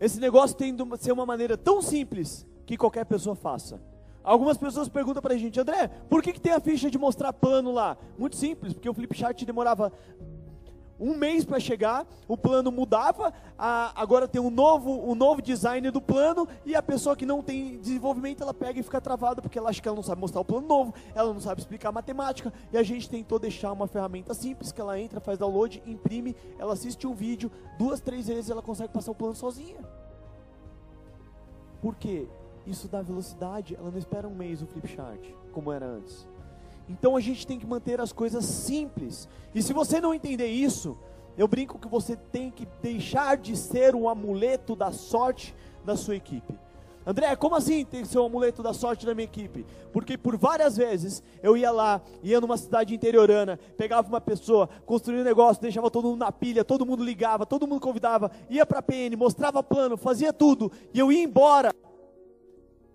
Esse 0.00 0.20
negócio 0.20 0.56
tem 0.56 0.74
de 0.74 0.84
ser 0.98 1.12
uma 1.12 1.26
maneira 1.26 1.56
tão 1.56 1.80
simples 1.80 2.46
que 2.64 2.76
qualquer 2.76 3.04
pessoa 3.04 3.34
faça. 3.34 3.80
Algumas 4.22 4.58
pessoas 4.58 4.88
perguntam 4.88 5.22
para 5.22 5.34
a 5.34 5.38
gente, 5.38 5.60
André, 5.60 5.86
por 6.08 6.20
que, 6.20 6.32
que 6.32 6.40
tem 6.40 6.52
a 6.52 6.58
ficha 6.58 6.90
de 6.90 6.98
mostrar 6.98 7.32
plano 7.32 7.70
lá? 7.70 7.96
Muito 8.18 8.34
simples, 8.34 8.72
porque 8.72 8.88
o 8.88 8.94
flipchart 8.94 9.40
demorava 9.44 9.92
um 10.98 11.16
mês 11.16 11.44
para 11.44 11.60
chegar, 11.60 12.06
o 12.26 12.36
plano 12.36 12.72
mudava, 12.72 13.32
a, 13.58 13.92
agora 14.00 14.26
tem 14.26 14.40
um 14.40 14.50
novo, 14.50 15.10
um 15.10 15.14
novo 15.14 15.42
design 15.42 15.90
do 15.90 16.00
plano, 16.00 16.48
e 16.64 16.74
a 16.74 16.82
pessoa 16.82 17.14
que 17.14 17.26
não 17.26 17.42
tem 17.42 17.78
desenvolvimento, 17.78 18.42
ela 18.42 18.54
pega 18.54 18.80
e 18.80 18.82
fica 18.82 19.00
travada, 19.00 19.42
porque 19.42 19.58
ela 19.58 19.70
acha 19.70 19.80
que 19.80 19.88
ela 19.88 19.96
não 19.96 20.02
sabe 20.02 20.20
mostrar 20.20 20.40
o 20.40 20.44
plano 20.44 20.66
novo, 20.66 20.94
ela 21.14 21.32
não 21.32 21.40
sabe 21.40 21.60
explicar 21.60 21.92
matemática, 21.92 22.52
e 22.72 22.78
a 22.78 22.82
gente 22.82 23.08
tentou 23.08 23.38
deixar 23.38 23.72
uma 23.72 23.86
ferramenta 23.86 24.32
simples, 24.34 24.72
que 24.72 24.80
ela 24.80 24.98
entra, 24.98 25.20
faz 25.20 25.38
download, 25.38 25.82
imprime, 25.86 26.34
ela 26.58 26.72
assiste 26.72 27.06
um 27.06 27.14
vídeo, 27.14 27.50
duas, 27.78 28.00
três 28.00 28.28
vezes 28.28 28.50
ela 28.50 28.62
consegue 28.62 28.92
passar 28.92 29.12
o 29.12 29.14
plano 29.14 29.34
sozinha. 29.34 29.78
Por 31.80 31.94
quê? 31.94 32.26
Isso 32.66 32.88
dá 32.88 33.00
velocidade, 33.00 33.76
ela 33.76 33.90
não 33.90 33.98
espera 33.98 34.26
um 34.26 34.34
mês 34.34 34.60
o 34.60 34.66
flipchart, 34.66 35.20
como 35.52 35.70
era 35.70 35.86
antes. 35.86 36.26
Então 36.88 37.16
a 37.16 37.20
gente 37.20 37.46
tem 37.46 37.58
que 37.58 37.66
manter 37.66 38.00
as 38.00 38.12
coisas 38.12 38.44
simples. 38.44 39.28
E 39.54 39.62
se 39.62 39.72
você 39.72 40.00
não 40.00 40.14
entender 40.14 40.46
isso, 40.46 40.96
eu 41.36 41.46
brinco 41.46 41.78
que 41.78 41.88
você 41.88 42.16
tem 42.16 42.50
que 42.50 42.66
deixar 42.80 43.36
de 43.36 43.56
ser 43.56 43.94
um 43.94 44.08
amuleto 44.08 44.74
da 44.74 44.92
sorte 44.92 45.54
da 45.84 45.96
sua 45.96 46.16
equipe. 46.16 46.54
André, 47.08 47.36
como 47.36 47.54
assim 47.54 47.84
tem 47.84 48.02
que 48.02 48.08
ser 48.08 48.18
um 48.18 48.24
amuleto 48.24 48.64
da 48.64 48.72
sorte 48.72 49.06
da 49.06 49.14
minha 49.14 49.26
equipe? 49.26 49.64
Porque 49.92 50.18
por 50.18 50.36
várias 50.36 50.76
vezes 50.76 51.22
eu 51.40 51.56
ia 51.56 51.70
lá, 51.70 52.02
ia 52.20 52.40
numa 52.40 52.56
cidade 52.56 52.92
interiorana, 52.92 53.60
pegava 53.76 54.08
uma 54.08 54.20
pessoa, 54.20 54.68
construía 54.84 55.20
um 55.20 55.24
negócio, 55.24 55.62
deixava 55.62 55.88
todo 55.88 56.08
mundo 56.08 56.18
na 56.18 56.32
pilha, 56.32 56.64
todo 56.64 56.84
mundo 56.84 57.04
ligava, 57.04 57.46
todo 57.46 57.64
mundo 57.64 57.80
convidava, 57.80 58.32
ia 58.50 58.66
para 58.66 58.80
a 58.80 58.82
PN, 58.82 59.14
mostrava 59.16 59.62
plano, 59.62 59.96
fazia 59.96 60.32
tudo, 60.32 60.72
e 60.92 60.98
eu 60.98 61.12
ia 61.12 61.22
embora. 61.22 61.72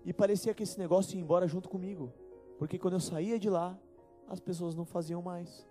E 0.04 0.12
parecia 0.12 0.52
que 0.52 0.64
esse 0.64 0.78
negócio 0.78 1.14
ia 1.16 1.22
embora 1.22 1.48
junto 1.48 1.70
comigo. 1.70 2.12
Porque 2.62 2.78
quando 2.78 2.94
eu 2.94 3.00
saía 3.00 3.40
de 3.40 3.50
lá, 3.50 3.76
as 4.28 4.38
pessoas 4.38 4.76
não 4.76 4.84
faziam 4.84 5.20
mais. 5.20 5.66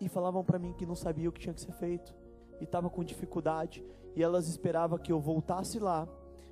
E 0.00 0.08
falavam 0.08 0.44
para 0.44 0.56
mim 0.56 0.72
que 0.72 0.86
não 0.86 0.94
sabia 0.94 1.28
o 1.28 1.32
que 1.32 1.40
tinha 1.40 1.52
que 1.52 1.60
ser 1.60 1.72
feito. 1.72 2.14
E 2.60 2.64
estava 2.64 2.88
com 2.88 3.02
dificuldade. 3.02 3.84
E 4.14 4.22
elas 4.22 4.46
esperavam 4.46 4.96
que 4.96 5.10
eu 5.10 5.18
voltasse 5.18 5.80
lá 5.80 6.06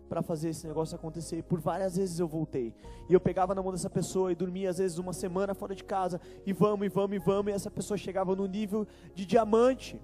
para 0.09 0.23
fazer 0.23 0.49
esse 0.49 0.67
negócio 0.67 0.97
acontecer. 0.97 1.39
E 1.39 1.43
por 1.43 1.61
várias 1.61 1.97
vezes 1.97 2.19
eu 2.19 2.27
voltei. 2.27 2.75
E 3.09 3.15
eu 3.15 3.21
pegava 3.21 3.55
na 3.55 3.63
mão 3.63 3.71
dessa 3.71 3.89
pessoa 3.89 4.33
e 4.33 4.35
dormia 4.35 4.69
às 4.69 4.79
vezes 4.79 4.99
uma 4.99 5.13
semana 5.13 5.55
fora 5.55 5.73
de 5.73 5.85
casa. 5.85 6.21
E 6.45 6.53
vamos, 6.53 6.85
e 6.85 6.89
vamos, 6.89 7.15
e 7.15 7.19
vamos. 7.21 7.53
E 7.53 7.55
essa 7.55 7.71
pessoa 7.71 7.97
chegava 7.97 8.35
no 8.35 8.47
nível 8.47 8.89
de 9.15 9.25
diamante. 9.25 10.03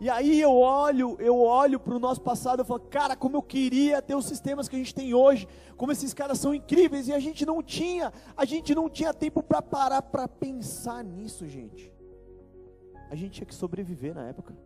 E 0.00 0.10
aí 0.10 0.40
eu 0.40 0.56
olho, 0.56 1.16
eu 1.20 1.38
olho 1.38 1.78
para 1.78 1.94
o 1.94 1.98
nosso 1.98 2.20
passado 2.20 2.62
e 2.62 2.64
falo, 2.64 2.80
cara, 2.80 3.14
como 3.14 3.36
eu 3.36 3.42
queria 3.42 4.02
ter 4.02 4.14
os 4.14 4.26
sistemas 4.26 4.68
que 4.68 4.74
a 4.74 4.78
gente 4.78 4.94
tem 4.94 5.14
hoje, 5.14 5.46
como 5.76 5.92
esses 5.92 6.12
caras 6.12 6.38
são 6.38 6.54
incríveis, 6.54 7.06
e 7.06 7.12
a 7.12 7.20
gente 7.20 7.46
não 7.46 7.62
tinha, 7.62 8.12
a 8.36 8.44
gente 8.44 8.74
não 8.74 8.88
tinha 8.88 9.14
tempo 9.14 9.42
para 9.42 9.62
parar 9.62 10.02
para 10.02 10.26
pensar 10.26 11.04
nisso, 11.04 11.46
gente. 11.48 11.92
A 13.10 13.14
gente 13.14 13.32
tinha 13.32 13.46
que 13.46 13.54
sobreviver 13.54 14.14
na 14.14 14.26
época. 14.28 14.56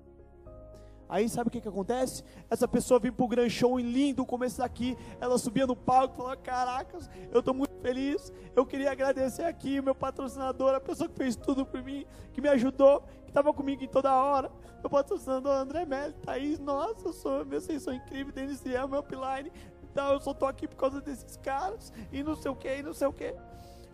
Aí 1.08 1.28
sabe 1.28 1.48
o 1.48 1.50
que, 1.50 1.60
que 1.60 1.68
acontece? 1.68 2.24
Essa 2.50 2.66
pessoa 2.66 2.98
vem 2.98 3.12
pro 3.12 3.28
Grand 3.28 3.48
Show 3.48 3.78
lindo, 3.78 4.22
o 4.22 4.26
começo 4.26 4.58
daqui, 4.58 4.96
ela 5.20 5.38
subia 5.38 5.66
no 5.66 5.76
palco 5.76 6.14
e 6.14 6.16
falava, 6.16 6.36
caracas, 6.36 7.08
eu 7.30 7.40
estou 7.40 7.54
muito 7.54 7.74
feliz, 7.80 8.32
eu 8.56 8.66
queria 8.66 8.90
agradecer 8.90 9.44
aqui 9.44 9.78
o 9.78 9.82
meu 9.82 9.94
patrocinador, 9.94 10.74
a 10.74 10.80
pessoa 10.80 11.08
que 11.08 11.16
fez 11.16 11.36
tudo 11.36 11.64
por 11.64 11.82
mim, 11.82 12.04
que 12.32 12.40
me 12.40 12.48
ajudou, 12.48 13.04
estava 13.28 13.52
comigo 13.52 13.84
em 13.84 13.88
toda 13.88 14.12
hora. 14.12 14.50
Meu 14.86 14.90
patrocinador 14.90 15.50
André 15.50 15.84
Melli, 15.84 16.14
Thaís, 16.24 16.60
nossa, 16.60 17.08
eu 17.08 17.12
sou, 17.12 17.44
vocês 17.44 17.82
são 17.82 17.92
incríveis, 17.92 18.32
Denis 18.32 18.62
meu 18.62 19.00
upline. 19.00 19.50
Então 19.82 20.12
eu 20.12 20.20
só 20.20 20.32
tô 20.32 20.46
aqui 20.46 20.68
por 20.68 20.76
causa 20.76 21.00
desses 21.00 21.36
caras, 21.38 21.92
e 22.12 22.22
não 22.22 22.36
sei 22.36 22.52
o 22.52 22.54
que, 22.54 22.72
e 22.72 22.84
não 22.84 22.94
sei 22.94 23.08
o 23.08 23.12
que. 23.12 23.34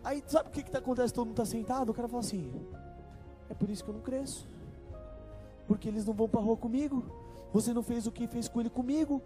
Aí 0.03 0.23
sabe 0.27 0.49
o 0.49 0.51
que, 0.51 0.61
que 0.61 0.69
tá 0.69 0.77
acontece? 0.77 1.11
Todo 1.11 1.25
mundo 1.25 1.37
tá 1.37 1.45
sentado, 1.45 1.89
o 1.89 1.95
cara 1.95 2.07
fala 2.07 2.19
assim, 2.19 2.53
é 3.49 3.55
por 3.55 3.71
isso 3.71 3.83
que 3.83 3.89
eu 3.89 3.95
não 3.95 4.01
cresço. 4.01 4.47
Porque 5.65 5.87
eles 5.87 6.05
não 6.05 6.13
vão 6.13 6.29
pra 6.29 6.39
rua 6.39 6.55
comigo. 6.55 7.03
Você 7.51 7.73
não 7.73 7.81
fez 7.81 8.05
o 8.05 8.11
que 8.11 8.27
fez 8.27 8.47
com 8.47 8.59
ele 8.59 8.69
comigo. 8.69 9.19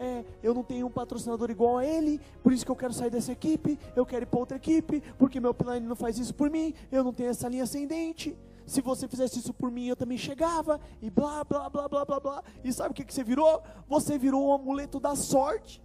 É, 0.00 0.24
eu 0.42 0.52
não 0.52 0.64
tenho 0.64 0.88
um 0.88 0.90
patrocinador 0.90 1.48
igual 1.48 1.78
a 1.78 1.86
ele, 1.86 2.20
por 2.42 2.52
isso 2.52 2.64
que 2.64 2.72
eu 2.72 2.76
quero 2.76 2.92
sair 2.92 3.10
dessa 3.10 3.30
equipe, 3.30 3.78
eu 3.94 4.04
quero 4.04 4.24
ir 4.24 4.26
para 4.26 4.40
outra 4.40 4.56
equipe, 4.56 5.00
porque 5.16 5.38
meu 5.38 5.52
upline 5.52 5.86
não 5.86 5.94
faz 5.94 6.18
isso 6.18 6.34
por 6.34 6.50
mim, 6.50 6.74
eu 6.90 7.04
não 7.04 7.12
tenho 7.12 7.30
essa 7.30 7.48
linha 7.48 7.62
ascendente 7.62 8.36
se 8.66 8.80
você 8.80 9.06
fizesse 9.06 9.38
isso 9.38 9.52
por 9.52 9.70
mim, 9.70 9.86
eu 9.86 9.96
também 9.96 10.16
chegava, 10.16 10.80
e 11.02 11.10
blá, 11.10 11.44
blá, 11.44 11.68
blá, 11.68 11.88
blá, 11.88 12.04
blá, 12.04 12.20
blá. 12.20 12.42
E 12.62 12.72
sabe 12.72 12.92
o 12.92 12.94
que, 12.94 13.04
que 13.04 13.12
você 13.12 13.22
virou? 13.22 13.62
Você 13.88 14.16
virou 14.18 14.48
um 14.48 14.52
amuleto 14.52 14.98
da 14.98 15.14
sorte. 15.14 15.82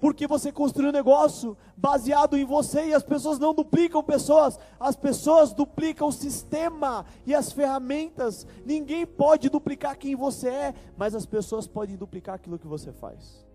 Porque 0.00 0.26
você 0.26 0.50
construiu 0.50 0.88
um 0.88 0.92
negócio 0.92 1.56
baseado 1.76 2.36
em 2.36 2.44
você 2.44 2.88
e 2.88 2.94
as 2.94 3.04
pessoas 3.04 3.38
não 3.38 3.54
duplicam 3.54 4.02
pessoas, 4.02 4.58
as 4.80 4.96
pessoas 4.96 5.52
duplicam 5.52 6.08
o 6.08 6.12
sistema 6.12 7.06
e 7.24 7.32
as 7.32 7.52
ferramentas. 7.52 8.44
Ninguém 8.66 9.06
pode 9.06 9.48
duplicar 9.48 9.96
quem 9.96 10.16
você 10.16 10.48
é, 10.48 10.74
mas 10.96 11.14
as 11.14 11.24
pessoas 11.24 11.68
podem 11.68 11.96
duplicar 11.96 12.34
aquilo 12.34 12.58
que 12.58 12.66
você 12.66 12.92
faz. 12.92 13.46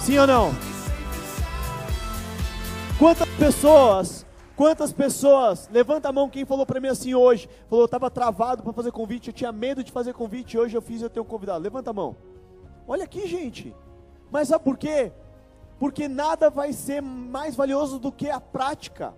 Sim 0.00 0.18
ou 0.18 0.26
não? 0.26 0.50
Quantas 2.98 3.28
pessoas 3.36 4.26
Quantas 4.58 4.92
pessoas, 4.92 5.68
levanta 5.72 6.08
a 6.08 6.12
mão 6.12 6.28
quem 6.28 6.44
falou 6.44 6.66
para 6.66 6.80
mim 6.80 6.88
assim 6.88 7.14
hoje, 7.14 7.48
falou, 7.70 7.82
eu 7.82 7.86
estava 7.86 8.10
travado 8.10 8.60
para 8.60 8.72
fazer 8.72 8.90
convite, 8.90 9.28
eu 9.28 9.32
tinha 9.32 9.52
medo 9.52 9.84
de 9.84 9.92
fazer 9.92 10.12
convite, 10.12 10.58
hoje 10.58 10.76
eu 10.76 10.82
fiz, 10.82 11.00
eu 11.00 11.08
tenho 11.08 11.24
um 11.24 11.28
convidado. 11.28 11.62
Levanta 11.62 11.90
a 11.90 11.92
mão. 11.92 12.16
Olha 12.84 13.04
aqui, 13.04 13.28
gente. 13.28 13.72
Mas 14.32 14.48
sabe 14.48 14.64
por 14.64 14.76
quê? 14.76 15.12
Porque 15.78 16.08
nada 16.08 16.50
vai 16.50 16.72
ser 16.72 17.00
mais 17.00 17.54
valioso 17.54 18.00
do 18.00 18.10
que 18.10 18.28
a 18.28 18.40
prática. 18.40 19.14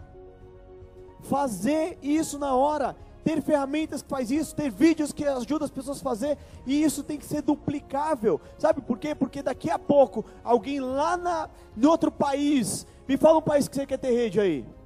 Fazer 1.22 1.98
isso 2.02 2.38
na 2.38 2.54
hora, 2.54 2.94
ter 3.24 3.40
ferramentas 3.40 4.02
que 4.02 4.10
faz 4.10 4.30
isso, 4.30 4.54
ter 4.54 4.70
vídeos 4.70 5.10
que 5.10 5.24
ajudam 5.24 5.64
as 5.64 5.70
pessoas 5.70 6.00
a 6.00 6.04
fazer, 6.04 6.36
e 6.66 6.82
isso 6.82 7.02
tem 7.02 7.16
que 7.16 7.24
ser 7.24 7.40
duplicável. 7.40 8.38
Sabe 8.58 8.82
por 8.82 8.98
quê? 8.98 9.14
Porque 9.14 9.42
daqui 9.42 9.70
a 9.70 9.78
pouco 9.78 10.22
alguém 10.44 10.80
lá 10.80 11.16
na, 11.16 11.48
em 11.74 11.86
outro 11.86 12.12
país, 12.12 12.86
me 13.08 13.16
fala 13.16 13.38
um 13.38 13.42
país 13.42 13.66
que 13.66 13.74
você 13.74 13.86
quer 13.86 13.96
ter 13.96 14.10
rede 14.10 14.38
aí. 14.38 14.79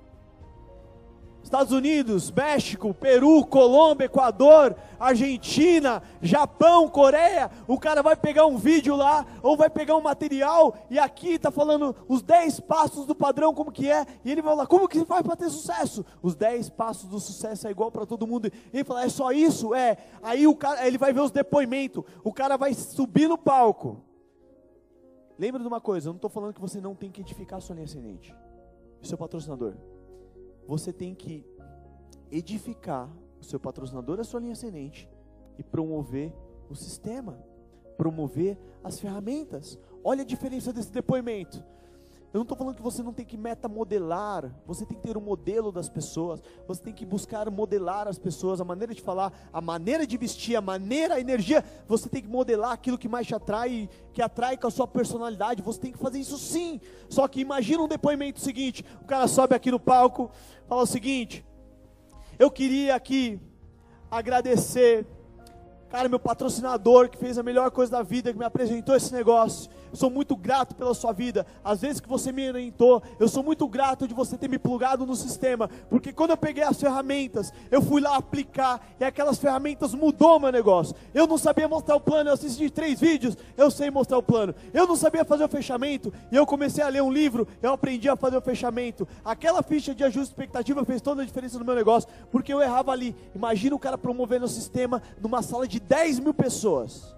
Estados 1.55 1.73
Unidos, 1.73 2.33
México, 2.33 2.93
Peru, 2.93 3.47
Colômbia, 3.47 4.07
Equador, 4.07 4.75
Argentina, 4.99 6.03
Japão, 6.21 6.89
Coreia, 6.89 7.49
o 7.69 7.79
cara 7.79 8.03
vai 8.03 8.17
pegar 8.17 8.45
um 8.45 8.57
vídeo 8.57 8.97
lá, 8.97 9.25
ou 9.41 9.57
vai 9.57 9.71
pegar 9.71 9.97
um 9.97 10.01
material, 10.01 10.77
e 10.91 10.99
aqui 10.99 11.35
está 11.35 11.53
falando 11.53 11.95
os 12.09 12.23
10 12.23 12.59
passos 12.59 13.07
do 13.07 13.15
padrão, 13.15 13.55
como 13.55 13.71
que 13.71 13.89
é, 13.89 14.05
e 14.25 14.33
ele 14.33 14.43
vai 14.43 14.53
falar, 14.53 14.67
como 14.67 14.89
que 14.89 15.05
faz 15.05 15.23
para 15.23 15.37
ter 15.37 15.49
sucesso? 15.49 16.05
Os 16.21 16.35
10 16.35 16.71
passos 16.71 17.09
do 17.09 17.21
sucesso 17.21 17.69
é 17.69 17.71
igual 17.71 17.93
para 17.93 18.05
todo 18.05 18.27
mundo, 18.27 18.49
e 18.49 18.79
ele 18.79 18.85
fala, 18.85 19.05
é 19.05 19.09
só 19.09 19.31
isso? 19.31 19.77
É, 19.77 19.97
aí 20.25 20.49
o 20.49 20.57
cara, 20.57 20.85
ele 20.85 20.99
vai 20.99 21.13
ver 21.13 21.21
os 21.21 21.31
depoimentos, 21.31 22.03
o 22.25 22.33
cara 22.33 22.57
vai 22.57 22.75
subir 22.75 23.29
no 23.29 23.39
palco, 23.39 24.03
lembra 25.39 25.63
de 25.63 25.69
uma 25.69 25.81
coisa, 25.81 26.09
eu 26.09 26.15
não 26.15 26.19
estou 26.19 26.31
falando 26.31 26.53
que 26.53 26.61
você 26.61 26.81
não 26.81 26.97
tem 26.97 27.13
que 27.13 27.21
edificar 27.21 27.59
a 27.59 27.61
sua 27.61 27.77
linha 27.77 27.85
ascendente, 27.85 28.35
seu 29.03 29.17
patrocinador, 29.17 29.75
você 30.67 30.93
tem 30.93 31.15
que 31.15 31.45
edificar 32.31 33.11
o 33.41 33.45
seu 33.45 33.61
patrocinador, 33.61 34.21
a 34.21 34.25
sua 34.25 34.41
linha 34.41 34.53
ascendente 34.53 35.09
e 35.59 35.63
promover 35.63 36.33
o 36.69 36.75
sistema, 36.75 37.39
promover 37.97 38.59
as 38.83 38.99
ferramentas. 38.99 39.79
Olha 40.03 40.23
a 40.23 40.27
diferença 40.27 40.73
desse 40.73 40.91
depoimento. 40.93 41.63
Eu 42.35 42.39
não 42.39 42.43
estou 42.43 42.59
falando 42.59 42.75
que 42.75 42.83
você 42.83 43.01
não 43.01 43.13
tem 43.13 43.25
que 43.25 43.37
metamodelar, 43.37 44.53
você 44.67 44.85
tem 44.85 44.97
que 44.97 45.05
ter 45.05 45.17
um 45.17 45.21
modelo 45.21 45.71
das 45.71 45.89
pessoas, 45.89 46.43
você 46.67 46.83
tem 46.83 46.93
que 46.93 47.07
buscar 47.07 47.49
modelar 47.49 48.09
as 48.09 48.19
pessoas, 48.19 48.61
a 48.61 48.65
maneira 48.65 48.93
de 48.93 49.01
falar, 49.01 49.33
a 49.53 49.61
maneira 49.61 50.05
de 50.05 50.17
vestir, 50.17 50.57
a 50.57 50.61
maneira, 50.61 51.15
a 51.15 51.21
energia, 51.21 51.65
você 51.87 52.09
tem 52.09 52.21
que 52.21 52.27
modelar 52.27 52.73
aquilo 52.73 52.99
que 52.99 53.09
mais 53.09 53.25
te 53.25 53.37
atrai, 53.37 53.89
que 54.13 54.21
atrai 54.21 54.57
com 54.57 54.67
a 54.67 54.71
sua 54.73 54.85
personalidade, 54.85 55.63
você 55.63 55.79
tem 55.79 55.93
que 55.93 55.99
fazer 55.99 56.19
isso 56.19 56.37
sim. 56.37 56.81
Só 57.09 57.29
que 57.29 57.41
imagina 57.41 57.85
um 57.85 57.87
depoimento 57.87 58.41
seguinte, 58.41 58.85
o 59.01 59.05
cara 59.05 59.29
sobe 59.29 59.55
aqui 59.55 59.71
no 59.71 59.79
palco, 59.79 60.29
fala 60.67 60.83
o 60.83 60.87
seguinte: 60.87 61.47
Eu 62.37 62.51
queria 62.51 62.97
aqui 62.97 63.41
agradecer, 64.11 65.07
cara, 65.89 66.09
meu 66.09 66.19
patrocinador 66.19 67.09
que 67.09 67.17
fez 67.17 67.39
a 67.39 67.45
melhor 67.45 67.71
coisa 67.71 67.93
da 67.93 68.03
vida, 68.03 68.33
que 68.33 68.39
me 68.41 68.45
apresentou 68.45 68.97
esse 68.97 69.13
negócio 69.13 69.71
sou 69.95 70.11
muito 70.11 70.37
grato 70.37 70.75
pela 70.75 70.95
sua 70.95 71.13
vida. 71.13 71.47
Às 71.63 71.81
vezes 71.81 72.01
que 72.01 72.09
você 72.09 72.33
me 72.33 72.49
orientou, 72.49 73.03
eu 73.19 73.29
sou 73.29 73.43
muito 73.43 73.67
grato 73.69 74.07
de 74.07 74.15
você 74.15 74.37
ter 74.37 74.49
me 74.49 74.59
plugado 74.59 75.07
no 75.07 75.17
sistema, 75.17 75.69
porque 75.89 76.13
quando 76.13 76.31
eu 76.31 76.37
peguei 76.37 76.65
as 76.65 76.81
ferramentas, 76.81 77.53
eu 77.71 77.81
fui 77.81 78.01
lá 78.01 78.17
aplicar 78.17 78.81
e 78.99 79.05
aquelas 79.05 79.39
ferramentas 79.39 79.95
mudou 79.95 80.41
meu 80.41 80.53
negócio. 80.53 80.95
Eu 81.13 81.27
não 81.27 81.39
sabia 81.39 81.69
mostrar 81.69 81.97
o 81.97 82.01
plano, 82.01 82.31
eu 82.31 82.35
assisti 82.35 82.71
três 82.71 83.01
vídeos, 83.01 83.37
eu 83.57 83.71
sei 83.71 83.91
mostrar 83.91 84.19
o 84.19 84.23
plano. 84.23 84.55
Eu 84.73 84.87
não 84.87 84.97
sabia 84.97 85.25
fazer 85.25 85.45
o 85.45 85.49
fechamento 85.49 86.13
e 86.31 86.37
eu 86.37 86.47
comecei 86.47 86.83
a 86.83 86.89
ler 86.89 87.03
um 87.03 87.13
livro, 87.13 87.47
eu 87.63 87.73
aprendi 87.73 88.09
a 88.09 88.17
fazer 88.17 88.37
o 88.37 88.43
fechamento. 88.43 89.07
Aquela 89.25 89.63
ficha 89.63 89.95
de 89.95 90.05
ajuste 90.05 90.25
de 90.25 90.31
expectativa 90.31 90.85
fez 90.85 91.01
toda 91.01 91.23
a 91.23 91.25
diferença 91.25 91.59
no 91.59 91.65
meu 91.65 91.75
negócio, 91.75 92.09
porque 92.31 92.53
eu 92.53 92.61
errava 92.61 92.93
ali. 92.93 93.15
Imagina 93.35 93.75
o 93.75 93.79
cara 93.79 93.99
promovendo 93.99 94.45
o 94.45 94.49
sistema 94.49 95.03
numa 95.21 95.43
sala 95.43 95.67
de 95.67 95.81
10 95.81 96.21
mil 96.21 96.35
pessoas. 96.35 97.15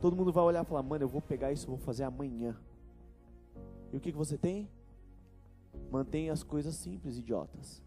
Todo 0.00 0.16
mundo 0.16 0.32
vai 0.32 0.44
olhar 0.44 0.64
e 0.64 0.66
falar, 0.66 0.82
mano, 0.82 1.04
eu 1.04 1.08
vou 1.08 1.20
pegar 1.20 1.52
isso, 1.52 1.66
vou 1.66 1.78
fazer 1.78 2.04
amanhã. 2.04 2.56
E 3.92 3.96
o 3.96 4.00
que, 4.00 4.12
que 4.12 4.18
você 4.18 4.38
tem? 4.38 4.68
Mantenha 5.90 6.32
as 6.32 6.42
coisas 6.42 6.74
simples, 6.74 7.18
idiotas. 7.18 7.82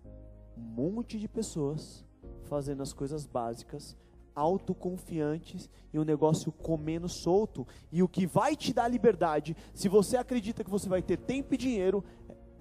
Um 0.57 0.61
monte 0.61 1.19
de 1.19 1.27
pessoas 1.27 2.05
fazendo 2.43 2.83
as 2.83 2.93
coisas 2.93 3.25
básicas, 3.25 3.97
autoconfiantes 4.35 5.69
e 5.91 5.99
um 5.99 6.03
negócio 6.03 6.51
comendo 6.51 7.09
solto. 7.09 7.65
E 7.91 8.03
o 8.03 8.07
que 8.07 8.25
vai 8.27 8.55
te 8.55 8.73
dar 8.73 8.87
liberdade, 8.87 9.55
se 9.73 9.89
você 9.89 10.17
acredita 10.17 10.63
que 10.63 10.69
você 10.69 10.87
vai 10.87 11.01
ter 11.01 11.17
tempo 11.17 11.53
e 11.53 11.57
dinheiro, 11.57 12.03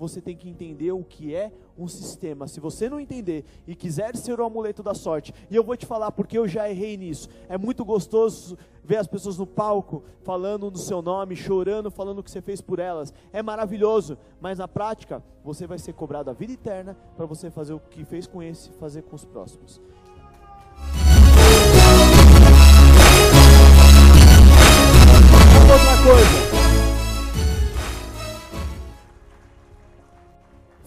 você 0.03 0.21
tem 0.21 0.37
que 0.37 0.49
entender 0.49 0.91
o 0.91 1.05
que 1.05 1.33
é 1.33 1.53
um 1.79 1.87
sistema. 1.87 2.49
Se 2.49 2.59
você 2.59 2.91
não 2.91 2.99
entender 2.99 3.45
e 3.69 3.77
quiser 3.77 4.17
ser 4.17 4.41
o 4.41 4.45
amuleto 4.45 4.83
da 4.83 4.95
sorte, 4.95 5.33
e 5.49 5.55
eu 5.55 5.63
vou 5.63 5.77
te 5.77 5.87
falar 5.87 6.11
porque 6.11 6.37
eu 6.37 6.49
já 6.49 6.69
errei 6.69 6.97
nisso. 6.97 7.29
É 7.49 7.57
muito 7.57 7.85
gostoso 7.85 8.59
ver 8.83 8.97
as 8.97 9.07
pessoas 9.07 9.39
no 9.39 9.47
palco 9.47 10.03
falando 10.25 10.73
no 10.73 10.77
seu 10.77 11.01
nome, 11.01 11.37
chorando, 11.37 11.89
falando 11.89 12.19
o 12.19 12.23
que 12.23 12.33
você 12.33 12.43
fez 12.43 12.61
por 12.61 12.81
elas. 12.81 13.15
É 13.33 13.45
maravilhoso, 13.45 14.19
mas 14.41 14.59
na 14.59 14.67
prática 14.67 15.23
você 15.45 15.69
vai 15.69 15.79
ser 15.79 15.93
cobrado 15.93 16.31
a 16.31 16.33
vida 16.33 16.53
eterna 16.53 16.97
para 17.17 17.25
você 17.25 17.49
fazer 17.49 17.73
o 17.73 17.79
que 17.79 18.05
fez 18.05 18.27
com 18.27 18.43
esse, 18.43 18.71
fazer 18.73 19.03
com 19.03 19.15
os 19.15 19.25
próximos. 19.25 19.81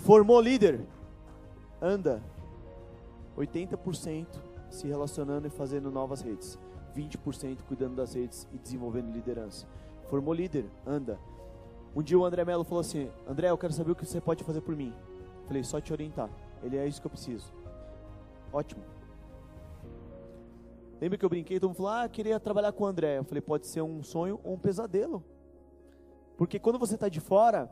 Formou 0.05 0.39
líder, 0.39 0.85
anda 1.81 2.21
80% 3.35 4.27
se 4.69 4.87
relacionando 4.87 5.47
e 5.47 5.49
fazendo 5.49 5.89
novas 5.89 6.21
redes, 6.21 6.59
20% 6.95 7.63
cuidando 7.67 7.95
das 7.95 8.13
redes 8.13 8.47
e 8.53 8.59
desenvolvendo 8.59 9.11
liderança. 9.11 9.65
Formou 10.07 10.31
líder, 10.31 10.67
anda. 10.85 11.19
Um 11.95 12.03
dia 12.03 12.19
o 12.19 12.23
André 12.23 12.45
Melo 12.45 12.63
falou 12.63 12.81
assim: 12.81 13.09
André, 13.27 13.49
eu 13.49 13.57
quero 13.57 13.73
saber 13.73 13.93
o 13.93 13.95
que 13.95 14.05
você 14.05 14.21
pode 14.21 14.43
fazer 14.43 14.61
por 14.61 14.75
mim. 14.75 14.93
Falei, 15.47 15.63
só 15.63 15.81
te 15.81 15.91
orientar. 15.91 16.29
Ele 16.61 16.77
é 16.77 16.85
isso 16.85 17.01
que 17.01 17.07
eu 17.07 17.11
preciso. 17.11 17.51
Ótimo. 18.53 18.83
Lembra 21.01 21.17
que 21.17 21.25
eu 21.25 21.29
brinquei? 21.29 21.59
Todo 21.59 21.69
mundo 21.69 21.77
falou: 21.77 21.91
Ah, 21.91 22.07
queria 22.07 22.39
trabalhar 22.39 22.73
com 22.73 22.83
o 22.83 22.87
André. 22.87 23.17
Eu 23.17 23.23
falei: 23.23 23.41
Pode 23.41 23.65
ser 23.65 23.81
um 23.81 24.03
sonho 24.03 24.39
ou 24.43 24.53
um 24.53 24.59
pesadelo. 24.59 25.23
Porque 26.37 26.59
quando 26.59 26.77
você 26.77 26.93
está 26.93 27.09
de 27.09 27.19
fora, 27.19 27.71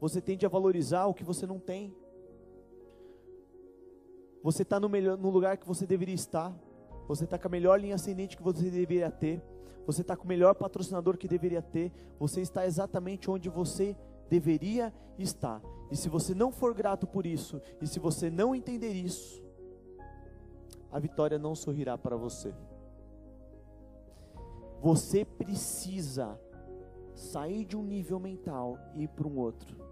você 0.00 0.20
tende 0.20 0.46
a 0.46 0.48
valorizar 0.48 1.06
o 1.06 1.14
que 1.14 1.22
você 1.22 1.46
não 1.46 1.58
tem. 1.58 1.94
Você 4.42 4.62
está 4.62 4.80
no, 4.80 4.88
melhor, 4.88 5.18
no 5.18 5.28
lugar 5.28 5.58
que 5.58 5.66
você 5.66 5.86
deveria 5.86 6.14
estar. 6.14 6.56
Você 7.06 7.24
está 7.24 7.38
com 7.38 7.48
a 7.48 7.50
melhor 7.50 7.78
linha 7.78 7.96
ascendente 7.96 8.36
que 8.36 8.42
você 8.42 8.70
deveria 8.70 9.10
ter. 9.10 9.42
Você 9.86 10.00
está 10.00 10.16
com 10.16 10.24
o 10.24 10.28
melhor 10.28 10.54
patrocinador 10.54 11.18
que 11.18 11.28
deveria 11.28 11.60
ter. 11.60 11.92
Você 12.18 12.40
está 12.40 12.64
exatamente 12.64 13.30
onde 13.30 13.50
você 13.50 13.94
deveria 14.30 14.92
estar. 15.18 15.60
E 15.90 15.96
se 15.96 16.08
você 16.08 16.34
não 16.34 16.50
for 16.50 16.72
grato 16.72 17.06
por 17.06 17.26
isso, 17.26 17.60
e 17.82 17.86
se 17.86 17.98
você 17.98 18.30
não 18.30 18.54
entender 18.54 18.92
isso, 18.92 19.42
a 20.90 20.98
vitória 20.98 21.38
não 21.38 21.54
sorrirá 21.54 21.98
para 21.98 22.16
você. 22.16 22.54
Você 24.80 25.24
precisa 25.24 26.40
sair 27.14 27.64
de 27.66 27.76
um 27.76 27.82
nível 27.82 28.18
mental 28.18 28.78
e 28.94 29.02
ir 29.02 29.08
para 29.08 29.28
um 29.28 29.36
outro. 29.38 29.89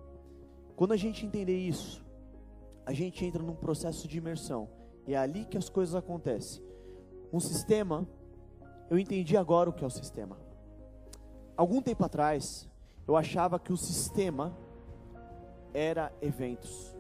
Quando 0.78 0.92
a 0.92 0.96
gente 0.96 1.26
entender 1.26 1.58
isso, 1.58 2.06
a 2.86 2.92
gente 2.92 3.24
entra 3.24 3.42
num 3.42 3.56
processo 3.56 4.06
de 4.06 4.16
imersão. 4.16 4.68
E 5.08 5.12
é 5.12 5.18
ali 5.18 5.44
que 5.44 5.58
as 5.58 5.68
coisas 5.68 5.96
acontecem. 5.96 6.62
Um 7.32 7.40
sistema, 7.40 8.06
eu 8.88 8.96
entendi 8.96 9.36
agora 9.36 9.68
o 9.68 9.72
que 9.72 9.82
é 9.82 9.86
o 9.88 9.90
sistema. 9.90 10.38
Algum 11.56 11.82
tempo 11.82 12.04
atrás, 12.04 12.68
eu 13.08 13.16
achava 13.16 13.58
que 13.58 13.72
o 13.72 13.76
sistema 13.76 14.56
era 15.74 16.12
eventos. 16.22 16.96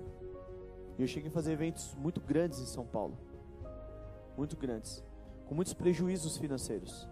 E 0.98 1.02
eu 1.02 1.06
cheguei 1.06 1.30
a 1.30 1.32
fazer 1.32 1.52
eventos 1.52 1.94
muito 1.94 2.20
grandes 2.20 2.58
em 2.58 2.66
São 2.66 2.84
Paulo. 2.84 3.16
Muito 4.36 4.56
grandes. 4.56 5.04
Com 5.46 5.54
muitos 5.54 5.72
prejuízos 5.72 6.36
financeiros. 6.36 7.08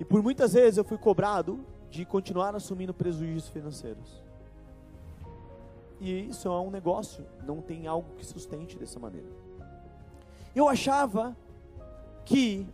E 0.00 0.06
por 0.06 0.22
muitas 0.22 0.54
vezes 0.54 0.78
eu 0.78 0.84
fui 0.84 0.96
cobrado 0.96 1.66
de 1.90 2.06
continuar 2.06 2.54
assumindo 2.54 2.94
prejuízos 2.94 3.50
financeiros. 3.50 4.26
E 6.00 6.28
isso 6.28 6.48
é 6.48 6.60
um 6.60 6.70
negócio, 6.70 7.26
não 7.44 7.60
tem 7.60 7.86
algo 7.86 8.14
que 8.16 8.24
sustente 8.24 8.78
dessa 8.78 8.98
maneira. 8.98 9.28
Eu 10.54 10.68
achava 10.68 11.36
que 12.24 12.66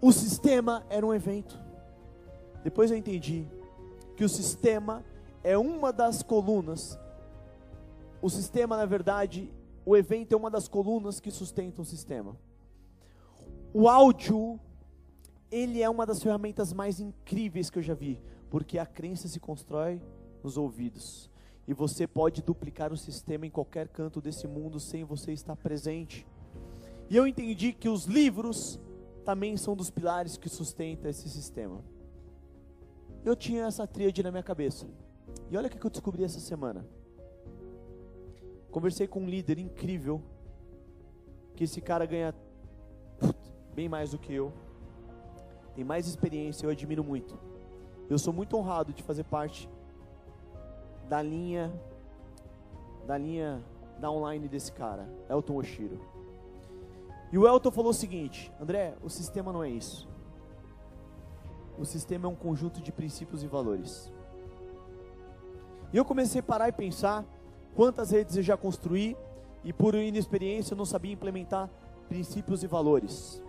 o 0.00 0.12
sistema 0.12 0.84
era 0.88 1.06
um 1.06 1.12
evento. 1.12 1.58
Depois 2.64 2.90
eu 2.90 2.96
entendi 2.96 3.46
que 4.16 4.24
o 4.24 4.28
sistema 4.28 5.04
é 5.44 5.56
uma 5.58 5.92
das 5.92 6.22
colunas. 6.22 6.98
O 8.22 8.30
sistema, 8.30 8.76
na 8.76 8.86
verdade, 8.86 9.52
o 9.84 9.96
evento 9.96 10.32
é 10.32 10.36
uma 10.36 10.50
das 10.50 10.68
colunas 10.68 11.20
que 11.20 11.30
sustentam 11.30 11.82
o 11.82 11.86
sistema. 11.86 12.36
O 13.72 13.88
áudio, 13.88 14.58
ele 15.50 15.82
é 15.82 15.88
uma 15.88 16.06
das 16.06 16.22
ferramentas 16.22 16.72
mais 16.72 17.00
incríveis 17.00 17.70
que 17.70 17.78
eu 17.78 17.82
já 17.82 17.94
vi, 17.94 18.20
porque 18.50 18.78
a 18.78 18.86
crença 18.86 19.28
se 19.28 19.38
constrói 19.38 20.02
nos 20.42 20.56
ouvidos 20.56 21.30
e 21.66 21.74
você 21.74 22.06
pode 22.06 22.42
duplicar 22.42 22.92
o 22.92 22.96
sistema 22.96 23.46
em 23.46 23.50
qualquer 23.50 23.88
canto 23.88 24.20
desse 24.20 24.46
mundo 24.46 24.80
sem 24.80 25.04
você 25.04 25.32
estar 25.32 25.56
presente. 25.56 26.26
E 27.08 27.16
eu 27.16 27.26
entendi 27.26 27.72
que 27.72 27.88
os 27.88 28.04
livros 28.04 28.80
também 29.24 29.56
são 29.56 29.76
dos 29.76 29.90
pilares 29.90 30.36
que 30.36 30.48
sustentam 30.48 31.10
esse 31.10 31.28
sistema. 31.28 31.84
Eu 33.24 33.36
tinha 33.36 33.66
essa 33.66 33.86
tríade 33.86 34.22
na 34.22 34.30
minha 34.30 34.42
cabeça. 34.42 34.86
E 35.50 35.56
olha 35.56 35.66
o 35.66 35.70
que 35.70 35.84
eu 35.84 35.90
descobri 35.90 36.24
essa 36.24 36.40
semana. 36.40 36.86
Conversei 38.70 39.06
com 39.06 39.20
um 39.20 39.28
líder 39.28 39.58
incrível, 39.58 40.22
que 41.54 41.64
esse 41.64 41.80
cara 41.80 42.06
ganha 42.06 42.34
bem 43.74 43.88
mais 43.88 44.12
do 44.12 44.18
que 44.18 44.32
eu, 44.32 44.52
tem 45.74 45.84
mais 45.84 46.06
experiência, 46.06 46.66
eu 46.66 46.70
admiro 46.70 47.02
muito. 47.02 47.38
Eu 48.08 48.18
sou 48.18 48.32
muito 48.32 48.56
honrado 48.56 48.92
de 48.92 49.02
fazer 49.02 49.24
parte 49.24 49.68
da 51.10 51.20
linha 51.20 51.72
da 53.04 53.18
linha 53.18 53.60
da 53.98 54.08
online 54.08 54.46
desse 54.46 54.70
cara, 54.70 55.08
Elton 55.28 55.56
Oshiro. 55.56 55.98
E 57.32 57.36
o 57.36 57.48
Elton 57.48 57.72
falou 57.72 57.90
o 57.90 57.94
seguinte: 57.94 58.52
André, 58.60 58.94
o 59.02 59.10
sistema 59.10 59.52
não 59.52 59.64
é 59.64 59.68
isso. 59.68 60.08
O 61.76 61.84
sistema 61.84 62.28
é 62.28 62.30
um 62.30 62.36
conjunto 62.36 62.80
de 62.80 62.92
princípios 62.92 63.42
e 63.42 63.48
valores. 63.48 64.12
E 65.92 65.96
eu 65.96 66.04
comecei 66.04 66.38
a 66.38 66.44
parar 66.44 66.68
e 66.68 66.72
pensar 66.72 67.24
quantas 67.74 68.12
redes 68.12 68.36
eu 68.36 68.42
já 68.44 68.56
construí 68.56 69.16
e 69.64 69.72
por 69.72 69.96
inexperiência 69.96 70.74
eu 70.74 70.78
não 70.78 70.84
sabia 70.84 71.12
implementar 71.12 71.68
princípios 72.08 72.62
e 72.62 72.68
valores. 72.68 73.42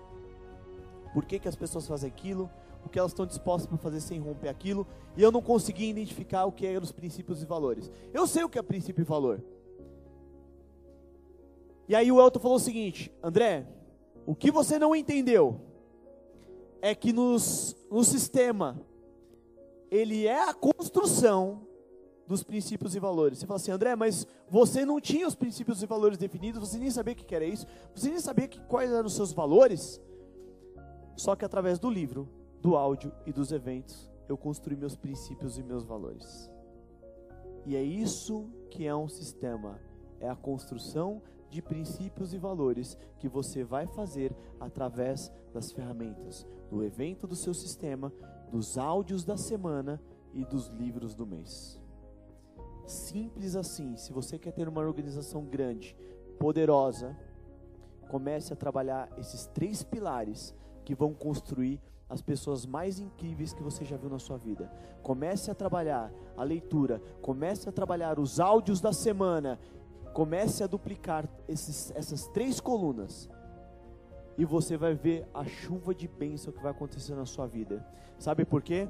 Por 1.14 1.26
que, 1.26 1.38
que 1.38 1.48
as 1.48 1.56
pessoas 1.56 1.88
fazem 1.88 2.10
aquilo? 2.10 2.50
O 2.86 2.90
que 2.90 3.00
elas 3.00 3.12
estão 3.12 3.26
dispostas 3.26 3.68
para 3.68 3.78
fazer 3.78 4.02
sem 4.02 4.20
romper 4.20 4.50
aquilo, 4.50 4.86
e 5.16 5.22
eu 5.22 5.32
não 5.32 5.42
consegui 5.42 5.90
identificar 5.90 6.46
o 6.46 6.52
que 6.52 6.66
eram 6.66 6.84
os 6.84 6.92
princípios 6.92 7.42
e 7.42 7.46
valores. 7.46 7.92
Eu 8.14 8.28
sei 8.28 8.44
o 8.44 8.50
que 8.50 8.60
é 8.60 8.62
princípio 8.62 9.02
e 9.02 9.06
valor. 9.06 9.44
E 11.88 11.96
aí 11.96 12.12
o 12.12 12.22
Elton 12.22 12.40
falou 12.40 12.58
o 12.58 12.60
seguinte: 12.60 13.12
André, 13.22 13.68
o 14.26 14.36
que 14.36 14.52
você 14.52 14.80
não 14.80 14.96
entendeu 14.96 15.60
é 16.82 16.96
que 16.96 17.12
nos, 17.12 17.76
no 17.90 18.04
sistema 18.04 18.80
ele 19.90 20.26
é 20.26 20.50
a 20.50 20.54
construção 20.54 21.68
dos 22.26 22.44
princípios 22.44 22.96
e 22.96 23.00
valores. 23.00 23.40
Você 23.40 23.46
fala 23.46 23.58
assim, 23.58 23.72
André, 23.72 23.96
mas 23.96 24.26
você 24.50 24.86
não 24.86 25.02
tinha 25.02 25.28
os 25.28 25.36
princípios 25.36 25.84
e 25.84 25.86
valores 25.86 26.18
definidos, 26.18 26.62
você 26.62 26.78
nem 26.78 26.90
sabia 26.90 27.14
o 27.14 27.18
que 27.18 27.36
era 27.36 27.44
isso, 27.44 27.68
você 27.94 28.10
nem 28.10 28.20
sabia 28.20 28.48
que, 28.48 28.60
quais 28.62 28.90
eram 28.90 29.06
os 29.06 29.16
seus 29.16 29.34
valores. 29.34 30.02
Só 31.18 31.36
que 31.36 31.44
através 31.44 31.78
do 31.78 31.90
livro 31.90 32.30
do 32.62 32.76
áudio 32.76 33.12
e 33.26 33.34
dos 33.34 33.52
eventos, 33.52 34.10
eu 34.30 34.38
construí 34.38 34.78
meus 34.78 34.96
princípios 34.96 35.58
e 35.58 35.64
meus 35.64 35.84
valores. 35.84 36.50
E 37.66 37.76
é 37.76 37.84
isso 37.84 38.50
que 38.70 38.86
é 38.86 38.96
um 38.96 39.08
sistema, 39.08 39.80
é 40.20 40.30
a 40.30 40.36
construção 40.36 41.22
de 41.50 41.62
princípios 41.62 42.34
e 42.34 42.38
valores 42.38 42.98
que 43.20 43.28
você 43.28 43.64
vai 43.64 43.86
fazer 43.86 44.36
através 44.60 45.32
das 45.54 45.72
ferramentas 45.72 46.48
do 46.70 46.84
evento 46.84 47.28
do 47.28 47.36
seu 47.36 47.54
sistema, 47.54 48.12
dos 48.50 48.78
áudios 48.78 49.26
da 49.26 49.36
semana 49.36 50.02
e 50.34 50.46
dos 50.46 50.68
livros 50.70 51.14
do 51.14 51.28
mês. 51.28 51.78
Simples 52.86 53.56
assim. 53.56 53.98
Se 53.98 54.14
você 54.14 54.40
quer 54.40 54.54
ter 54.54 54.70
uma 54.70 54.82
organização 54.82 55.44
grande, 55.44 55.96
poderosa, 56.40 57.18
comece 58.10 58.54
a 58.54 58.56
trabalhar 58.56 59.12
esses 59.18 59.46
três 59.48 59.84
pilares 59.84 60.56
que 60.84 60.96
vão 60.96 61.14
construir 61.14 61.80
as 62.10 62.22
pessoas 62.22 62.66
mais 62.66 63.00
incríveis 63.00 63.54
que 63.54 63.64
você 63.64 63.86
já 63.86 63.96
viu 63.96 64.10
na 64.10 64.20
sua 64.20 64.38
vida. 64.38 64.70
Comece 65.02 65.50
a 65.50 65.56
trabalhar 65.56 66.12
a 66.36 66.44
leitura, 66.44 67.02
comece 67.22 67.70
a 67.70 67.72
trabalhar 67.72 68.20
os 68.20 68.40
áudios 68.40 68.82
da 68.82 68.92
semana, 68.92 69.58
comece 70.14 70.64
a 70.64 70.68
duplicar 70.68 71.28
esses, 71.48 71.92
essas 71.96 72.28
três 72.28 72.60
colunas 72.60 73.30
e 74.38 74.46
você 74.46 74.78
vai 74.78 74.94
ver 74.94 75.28
a 75.34 75.46
chuva 75.46 75.94
de 75.94 76.08
bênção 76.08 76.52
que 76.52 76.62
vai 76.62 76.72
acontecer 76.72 77.16
na 77.16 77.26
sua 77.26 77.48
vida. 77.48 77.86
Sabe 78.18 78.46
por 78.46 78.62
quê? 78.62 78.90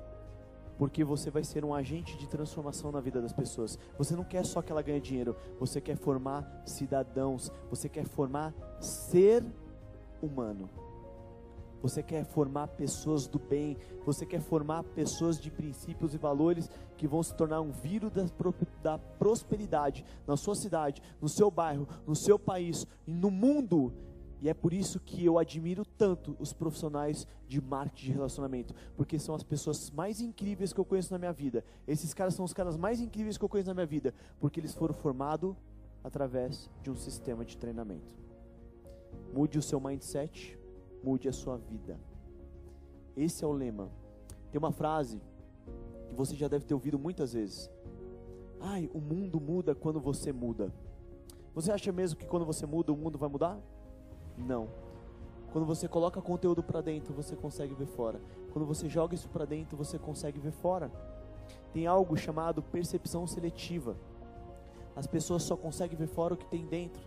Porque 0.78 1.04
você 1.04 1.30
vai 1.30 1.44
ser 1.44 1.66
um 1.66 1.74
agente 1.74 2.18
de 2.18 2.28
transformação 2.28 2.92
na 2.92 3.00
vida 3.00 3.22
das 3.22 3.34
pessoas. 3.34 3.78
Você 3.98 4.16
não 4.16 4.24
quer 4.24 4.46
só 4.46 4.62
que 4.62 4.72
ela 4.72 4.82
ganhe 4.82 5.00
dinheiro, 5.00 5.36
você 5.60 5.82
quer 5.82 5.98
formar 5.98 6.64
cidadãos, 6.66 7.52
você 7.70 7.90
quer 7.90 8.06
formar 8.06 8.54
ser 8.80 9.44
humano. 10.22 10.70
Você 11.82 12.04
quer 12.04 12.24
formar 12.26 12.68
pessoas 12.68 13.28
do 13.28 13.40
bem, 13.40 13.78
você 14.06 14.26
quer 14.26 14.42
formar 14.42 14.84
pessoas 14.84 15.40
de 15.40 15.50
princípios 15.50 16.14
e 16.14 16.18
valores 16.18 16.70
que 16.98 17.08
vão 17.08 17.24
se 17.24 17.36
tornar 17.36 17.62
um 17.62 17.72
vírus 17.72 18.12
da, 18.12 18.26
da 18.82 18.98
prosperidade 18.98 20.06
na 20.28 20.38
sua 20.38 20.56
cidade, 20.56 21.02
no 21.20 21.28
seu 21.28 21.50
bairro, 21.50 21.88
no 22.06 22.16
seu 22.16 22.38
país 22.38 22.86
e 23.08 23.12
no 23.12 23.32
mundo. 23.32 23.92
E 24.42 24.50
é 24.50 24.54
por 24.56 24.74
isso 24.74 25.00
que 25.00 25.24
eu 25.24 25.38
admiro 25.38 25.86
tanto 25.86 26.36
os 26.40 26.52
profissionais 26.52 27.28
de 27.48 27.62
marketing 27.62 28.08
de 28.08 28.12
relacionamento, 28.12 28.74
porque 28.98 29.20
são 29.20 29.36
as 29.36 29.44
pessoas 29.44 29.92
mais 29.92 30.20
incríveis 30.20 30.74
que 30.74 30.80
eu 30.80 30.86
conheço 30.86 31.14
na 31.14 31.20
minha 31.20 31.32
vida. 31.32 31.64
Esses 31.88 32.12
caras 32.12 32.34
são 32.34 32.44
os 32.44 32.52
caras 32.52 32.76
mais 32.76 33.00
incríveis 33.00 33.38
que 33.38 33.46
eu 33.46 33.50
conheço 33.50 33.70
na 33.70 33.76
minha 33.76 33.86
vida, 33.86 34.16
porque 34.40 34.60
eles 34.60 34.74
foram 34.74 34.96
formados 34.96 35.56
através 36.04 36.70
de 36.82 36.90
um 36.90 36.96
sistema 36.96 37.46
de 37.46 37.56
treinamento. 37.56 38.16
Mude 39.32 39.60
o 39.60 39.62
seu 39.62 39.80
mindset, 39.80 40.58
mude 41.04 41.28
a 41.28 41.34
sua 41.34 41.58
vida. 41.58 42.00
Esse 43.16 43.44
é 43.44 43.48
o 43.48 43.52
lema. 43.52 43.90
Tem 44.52 44.60
uma 44.60 44.72
frase 44.72 45.22
que 46.10 46.16
você 46.16 46.36
já 46.36 46.48
deve 46.48 46.66
ter 46.66 46.74
ouvido 46.74 47.00
muitas 47.00 47.34
vezes. 47.34 47.70
Ai, 48.60 48.90
o 48.94 49.00
mundo 49.00 49.40
muda 49.40 49.74
quando 49.74 50.00
você 50.00 50.32
muda. 50.32 50.72
Você 51.54 51.72
acha 51.72 51.92
mesmo 51.92 52.18
que 52.18 52.26
quando 52.26 52.46
você 52.46 52.66
muda 52.66 52.94
o 52.94 52.98
mundo 52.98 53.18
vai 53.18 53.30
mudar? 53.30 53.60
Não. 54.38 54.68
Quando 55.52 55.66
você 55.66 55.88
coloca 55.88 56.22
conteúdo 56.22 56.64
para 56.64 56.80
dentro, 56.80 57.14
você 57.14 57.36
consegue 57.36 57.74
ver 57.74 57.88
fora. 57.88 58.22
Quando 58.54 58.66
você 58.66 58.88
joga 58.88 59.16
isso 59.16 59.28
para 59.28 59.46
dentro, 59.46 59.76
você 59.76 60.00
consegue 60.00 60.40
ver 60.40 60.52
fora. 60.52 60.90
Tem 61.74 61.88
algo 61.88 62.16
chamado 62.16 62.62
percepção 62.62 63.28
seletiva. 63.28 63.98
As 64.96 65.08
pessoas 65.08 65.44
só 65.44 65.58
conseguem 65.58 65.98
ver 65.98 66.08
fora 66.08 66.34
o 66.34 66.38
que 66.38 66.46
tem 66.46 66.66
dentro. 66.66 67.02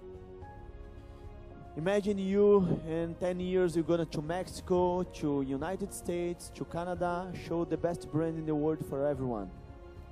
Imagine 1.76 2.18
you 2.18 2.80
in 2.86 3.16
10 3.18 3.40
years 3.40 3.74
you're 3.74 3.82
going 3.82 4.06
to 4.06 4.22
Mexico, 4.22 5.02
to 5.02 5.42
United 5.42 5.92
States, 5.92 6.48
to 6.54 6.64
Canada, 6.64 7.32
show 7.48 7.64
the 7.64 7.76
best 7.76 8.08
brand 8.12 8.38
in 8.38 8.46
the 8.46 8.54
world 8.54 8.84
for 8.88 9.04
everyone. 9.04 9.50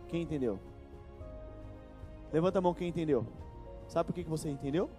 Quem 0.08 0.22
entendeu? 0.22 0.58
Levanta 2.32 2.58
a 2.58 2.60
mão 2.60 2.74
quem 2.74 2.88
entendeu. 2.88 3.24
Sabe 3.86 4.08
por 4.08 4.12
que, 4.12 4.24
que 4.24 4.30
você 4.30 4.48
entendeu? 4.48 4.90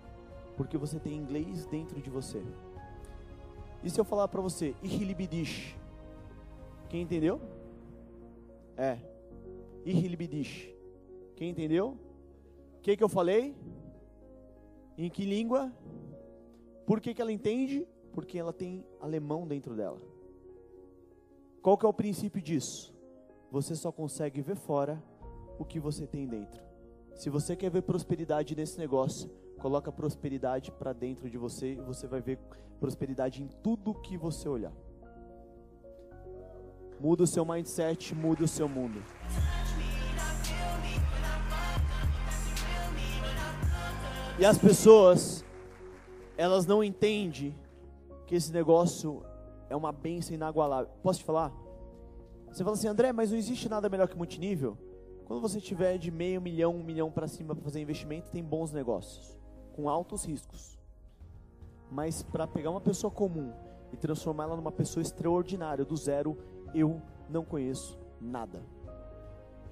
Porque 0.55 0.77
você 0.77 0.97
tem 0.99 1.13
inglês 1.13 1.65
dentro 1.65 1.99
de 1.99 2.09
você. 2.09 2.41
E 3.83 3.89
se 3.89 3.99
eu 3.99 4.05
falar 4.05 4.29
para 4.29 4.39
você, 4.39 4.73
Ihilibidish? 4.81 5.75
Quem 6.87 7.01
entendeu? 7.01 7.41
É. 8.77 8.97
Ihilibidish. 9.85 10.69
Quem 11.35 11.49
entendeu? 11.49 11.97
O 12.77 12.81
que, 12.81 12.95
que 12.95 13.03
eu 13.03 13.09
falei? 13.09 13.53
Em 14.97 15.09
que 15.09 15.25
língua? 15.25 15.69
Por 16.85 16.99
que, 16.99 17.13
que 17.13 17.21
ela 17.21 17.31
entende? 17.31 17.87
Porque 18.11 18.37
ela 18.37 18.53
tem 18.53 18.85
alemão 18.99 19.47
dentro 19.47 19.75
dela. 19.75 20.01
Qual 21.61 21.77
que 21.77 21.85
é 21.85 21.89
o 21.89 21.93
princípio 21.93 22.41
disso? 22.41 22.93
Você 23.51 23.75
só 23.75 23.91
consegue 23.91 24.41
ver 24.41 24.55
fora 24.55 25.01
o 25.57 25.63
que 25.63 25.79
você 25.79 26.05
tem 26.05 26.27
dentro. 26.27 26.61
Se 27.15 27.29
você 27.29 27.55
quer 27.55 27.69
ver 27.69 27.83
prosperidade 27.83 28.55
nesse 28.55 28.77
negócio, 28.77 29.29
coloca 29.59 29.91
prosperidade 29.91 30.71
para 30.71 30.91
dentro 30.91 31.29
de 31.29 31.37
você 31.37 31.73
e 31.73 31.81
você 31.81 32.07
vai 32.07 32.19
ver 32.19 32.37
prosperidade 32.79 33.41
em 33.41 33.47
tudo 33.61 33.93
que 33.93 34.17
você 34.17 34.49
olhar. 34.49 34.73
Muda 36.99 37.23
o 37.23 37.27
seu 37.27 37.45
mindset, 37.45 38.13
muda 38.13 38.43
o 38.43 38.47
seu 38.47 38.67
mundo. 38.67 39.01
E 44.39 44.45
as 44.45 44.57
pessoas 44.57 45.45
elas 46.37 46.65
não 46.65 46.83
entendem 46.83 47.55
que 48.25 48.35
esse 48.35 48.51
negócio 48.51 49.23
é 49.69 49.75
uma 49.75 49.91
benção 49.91 50.35
inagualável. 50.35 50.91
Posso 51.01 51.19
te 51.19 51.25
falar? 51.25 51.51
Você 52.47 52.63
fala 52.63 52.75
assim, 52.75 52.87
André, 52.87 53.11
mas 53.11 53.31
não 53.31 53.37
existe 53.37 53.67
nada 53.67 53.89
melhor 53.89 54.07
que 54.07 54.15
multinível? 54.15 54.77
Quando 55.25 55.41
você 55.41 55.59
tiver 55.59 55.97
de 55.97 56.11
meio 56.11 56.41
milhão, 56.41 56.75
um 56.75 56.83
milhão 56.83 57.09
para 57.09 57.27
cima 57.27 57.55
para 57.55 57.63
fazer 57.63 57.81
investimento, 57.81 58.29
tem 58.29 58.43
bons 58.43 58.71
negócios, 58.71 59.39
com 59.75 59.89
altos 59.89 60.25
riscos. 60.25 60.77
Mas 61.89 62.21
para 62.21 62.45
pegar 62.45 62.69
uma 62.69 62.81
pessoa 62.81 63.09
comum 63.09 63.51
e 63.91 63.97
transformá-la 63.97 64.55
numa 64.55 64.71
pessoa 64.71 65.01
extraordinária, 65.01 65.85
do 65.85 65.95
zero, 65.95 66.37
eu 66.73 67.01
não 67.29 67.43
conheço 67.43 67.97
nada. 68.19 68.61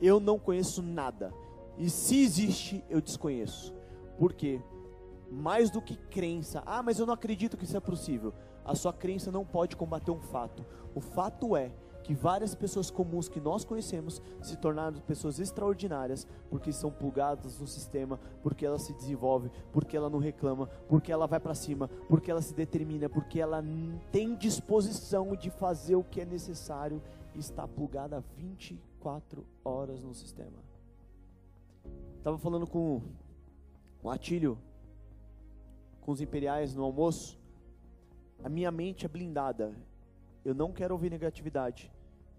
Eu 0.02 0.19
não 0.19 0.39
conheço 0.39 0.82
nada. 0.82 1.34
E 1.78 1.89
se 1.89 2.24
existe, 2.24 2.84
eu 2.89 3.02
desconheço. 3.02 3.74
Por 4.17 4.34
quê? 4.34 4.62
Mais 5.32 5.70
do 5.70 5.82
que 5.82 5.96
crença. 5.96 6.62
Ah, 6.65 6.84
mas 6.84 7.00
eu 7.00 7.06
não 7.06 7.13
acredito 7.13 7.56
que 7.56 7.63
isso 7.63 7.78
é 7.78 7.80
possível. 7.80 8.34
A 8.65 8.76
sua 8.76 8.91
crença 8.91 9.32
não 9.32 9.46
pode 9.46 9.76
combater 9.76 10.12
um 10.12 10.20
fato. 10.20 10.65
O 10.94 11.00
fato 11.00 11.56
é 11.56 11.72
que 12.04 12.13
várias 12.13 12.54
pessoas 12.54 12.89
comuns 12.89 13.30
que 13.30 13.39
nós 13.39 13.63
conhecemos 13.63 14.22
se 14.41 14.58
tornaram 14.58 15.00
pessoas 15.02 15.39
extraordinárias 15.39 16.28
porque 16.50 16.74
são 16.74 16.91
plugadas 16.91 17.60
no 17.60 17.67
sistema, 17.67 18.20
porque 18.41 18.65
ela 18.65 18.80
se 18.80 18.91
desenvolve, 18.94 19.52
porque 19.72 19.96
ela 19.96 20.10
não 20.10 20.20
reclama, 20.20 20.67
porque 20.89 21.12
ela 21.12 21.28
vai 21.28 21.39
para 21.39 21.54
cima, 21.54 21.88
porque 22.10 22.30
ela 22.30 22.41
se 22.41 22.54
determina, 22.54 23.08
porque 23.08 23.39
ela 23.39 23.63
tem 24.12 24.36
disposição 24.36 25.36
de 25.36 25.50
fazer 25.50 25.96
o 25.96 26.04
que 26.04 26.22
é 26.22 26.26
necessário 26.26 27.02
e 27.34 27.39
está 27.39 27.67
plugada 27.67 28.24
24 28.36 29.46
horas 29.63 30.02
no 30.02 30.13
sistema. 30.13 30.60
Estava 32.17 32.38
falando 32.38 32.67
com 32.67 33.02
o 34.04 34.10
Atílio 34.10 34.58
com 36.02 36.12
os 36.12 36.22
imperiais 36.22 36.76
no 36.76 36.84
almoço, 36.84 37.40
a 38.44 38.50
minha 38.50 38.72
mente 38.72 39.06
é 39.06 39.10
blindada. 39.10 39.74
Eu 40.44 40.54
não 40.54 40.72
quero 40.72 40.94
ouvir 40.94 41.10
negatividade. 41.10 41.92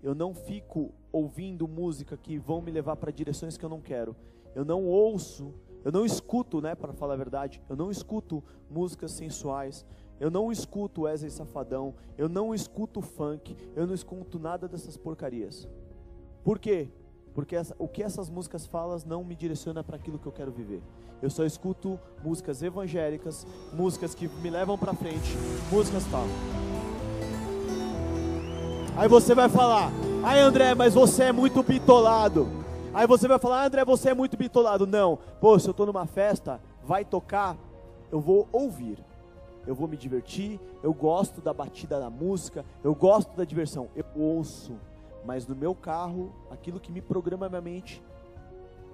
Eu 0.03 0.15
não 0.15 0.35
fico 0.35 0.93
ouvindo 1.13 1.69
música 1.69 2.17
que 2.17 2.37
vão 2.39 2.61
me 2.61 2.73
levar 2.73 2.97
para 2.97 3.13
direções 3.13 3.57
que 3.57 3.65
eu 3.65 3.71
não 3.71 3.81
quero. 3.81 4.17
Eu 4.55 4.65
não 4.65 4.85
ouço, 4.85 5.55
eu 5.85 5.91
não 5.91 6.05
escuto, 6.05 6.61
né, 6.61 6.75
para 6.75 6.93
falar 6.93 7.15
a 7.15 7.17
verdade. 7.17 7.63
Eu 7.69 7.77
não 7.77 7.91
escuto 7.91 8.43
músicas 8.71 9.13
sensuais. 9.13 9.85
Eu 10.21 10.31
não 10.31 10.53
escuto 10.53 11.03
Wesley 11.03 11.31
Safadão. 11.31 11.95
Eu 12.17 12.29
não 12.29 12.55
escuto 12.55 13.01
funk. 13.01 13.57
Eu 13.75 13.87
não 13.87 13.95
escuto 13.95 14.39
nada 14.39 14.69
dessas 14.69 14.97
porcarias. 14.97 15.69
Por 16.45 16.59
quê? 16.59 16.89
Porque 17.35 17.57
essa, 17.57 17.75
o 17.79 17.89
que 17.89 18.03
essas 18.03 18.29
músicas 18.29 18.67
falam 18.67 18.99
não 19.07 19.25
me 19.25 19.35
direciona 19.35 19.83
para 19.83 19.97
aquilo 19.97 20.19
que 20.19 20.27
eu 20.27 20.33
quero 20.33 20.53
viver. 20.53 20.83
Eu 21.23 21.31
só 21.31 21.45
escuto 21.45 21.99
músicas 22.23 22.63
evangélicas, 22.63 23.47
músicas 23.73 24.15
que 24.15 24.27
me 24.27 24.51
levam 24.51 24.77
para 24.77 24.93
frente, 24.93 25.37
músicas 25.71 26.05
tal. 26.11 26.25
Aí 28.97 29.09
você 29.09 29.35
vai 29.35 29.49
falar: 29.49 29.93
"Ai, 30.25 30.41
André, 30.41 30.75
mas 30.75 30.95
você 30.95 31.25
é 31.25 31.33
muito 31.33 31.63
bitolado". 31.63 32.49
Aí 32.93 33.07
você 33.07 33.29
vai 33.29 33.39
falar: 33.39 33.65
"André, 33.65 33.85
você 33.85 34.11
é 34.11 34.15
muito 34.15 34.37
bitolado". 34.37 34.87
Não. 34.87 35.19
Pô, 35.41 35.57
se 35.59 35.69
eu 35.69 35.71
estou 35.71 35.87
numa 35.87 36.07
festa, 36.07 36.61
vai 36.83 37.05
tocar, 37.05 37.57
eu 38.11 38.21
vou 38.21 38.49
ouvir. 38.53 38.99
Eu 39.65 39.77
vou 39.77 39.87
me 39.87 39.97
divertir, 39.97 40.59
eu 40.83 40.93
gosto 40.93 41.41
da 41.41 41.55
batida 41.55 42.01
da 42.01 42.11
música, 42.11 42.65
eu 42.83 42.97
gosto 42.97 43.37
da 43.37 43.45
diversão. 43.45 43.89
Eu 43.95 44.05
ouço 44.17 44.73
mas 45.25 45.47
no 45.47 45.55
meu 45.55 45.75
carro, 45.75 46.33
aquilo 46.51 46.81
que 46.81 46.91
me 46.91 47.01
programa 47.01 47.49
minha 47.49 47.61
mente, 47.61 48.03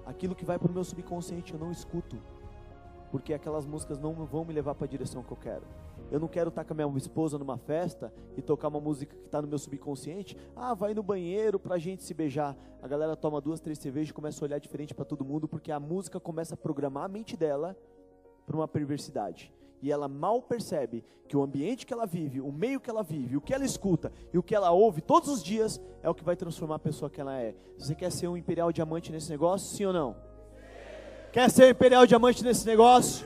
aquilo 0.09 0.35
que 0.35 0.43
vai 0.43 0.57
para 0.57 0.69
o 0.69 0.73
meu 0.73 0.83
subconsciente, 0.83 1.53
eu 1.53 1.59
não 1.59 1.71
escuto. 1.71 2.17
Porque 3.11 3.33
aquelas 3.33 3.65
músicas 3.65 3.99
não 3.99 4.13
vão 4.25 4.43
me 4.43 4.53
levar 4.53 4.75
para 4.75 4.85
a 4.85 4.89
direção 4.89 5.23
que 5.23 5.31
eu 5.31 5.37
quero. 5.37 5.63
Eu 6.11 6.19
não 6.19 6.27
quero 6.27 6.49
estar 6.49 6.63
com 6.63 6.73
a 6.73 6.75
minha 6.75 6.97
esposa 6.97 7.37
numa 7.37 7.57
festa 7.57 8.11
e 8.35 8.41
tocar 8.41 8.67
uma 8.67 8.79
música 8.79 9.15
que 9.15 9.25
está 9.25 9.41
no 9.41 9.47
meu 9.47 9.59
subconsciente. 9.59 10.35
Ah, 10.55 10.73
vai 10.73 10.93
no 10.93 11.03
banheiro 11.03 11.59
para 11.59 11.75
a 11.75 11.79
gente 11.79 12.03
se 12.03 12.13
beijar. 12.13 12.57
A 12.81 12.87
galera 12.87 13.15
toma 13.15 13.39
duas, 13.39 13.59
três 13.59 13.77
cervejas 13.77 14.09
e 14.09 14.13
começa 14.13 14.43
a 14.43 14.45
olhar 14.45 14.59
diferente 14.59 14.93
para 14.93 15.05
todo 15.05 15.23
mundo 15.23 15.47
porque 15.47 15.71
a 15.71 15.79
música 15.79 16.19
começa 16.19 16.55
a 16.55 16.57
programar 16.57 17.05
a 17.05 17.07
mente 17.07 17.37
dela 17.37 17.77
para 18.45 18.55
uma 18.55 18.67
perversidade. 18.67 19.53
E 19.81 19.91
ela 19.91 20.07
mal 20.07 20.41
percebe 20.41 21.03
que 21.27 21.37
o 21.37 21.43
ambiente 21.43 21.85
que 21.85 21.93
ela 21.93 22.05
vive, 22.05 22.41
o 22.41 22.51
meio 22.51 22.79
que 22.79 22.89
ela 22.89 23.03
vive, 23.03 23.37
o 23.37 23.41
que 23.41 23.53
ela 23.53 23.63
escuta 23.63 24.11
e 24.33 24.37
o 24.37 24.43
que 24.43 24.55
ela 24.55 24.71
ouve 24.71 25.01
todos 25.01 25.29
os 25.29 25.43
dias 25.43 25.79
é 26.01 26.09
o 26.09 26.15
que 26.15 26.23
vai 26.23 26.35
transformar 26.35 26.75
a 26.75 26.79
pessoa 26.79 27.09
que 27.09 27.21
ela 27.21 27.37
é. 27.37 27.53
Você 27.77 27.93
quer 27.93 28.11
ser 28.11 28.27
um 28.27 28.35
imperial 28.35 28.71
diamante 28.71 29.11
nesse 29.11 29.29
negócio? 29.29 29.75
Sim 29.75 29.85
ou 29.85 29.93
não? 29.93 30.15
Quer 31.31 31.49
ser 31.51 31.65
um 31.65 31.69
imperial 31.69 32.07
diamante 32.07 32.43
nesse 32.43 32.65
negócio? 32.65 33.25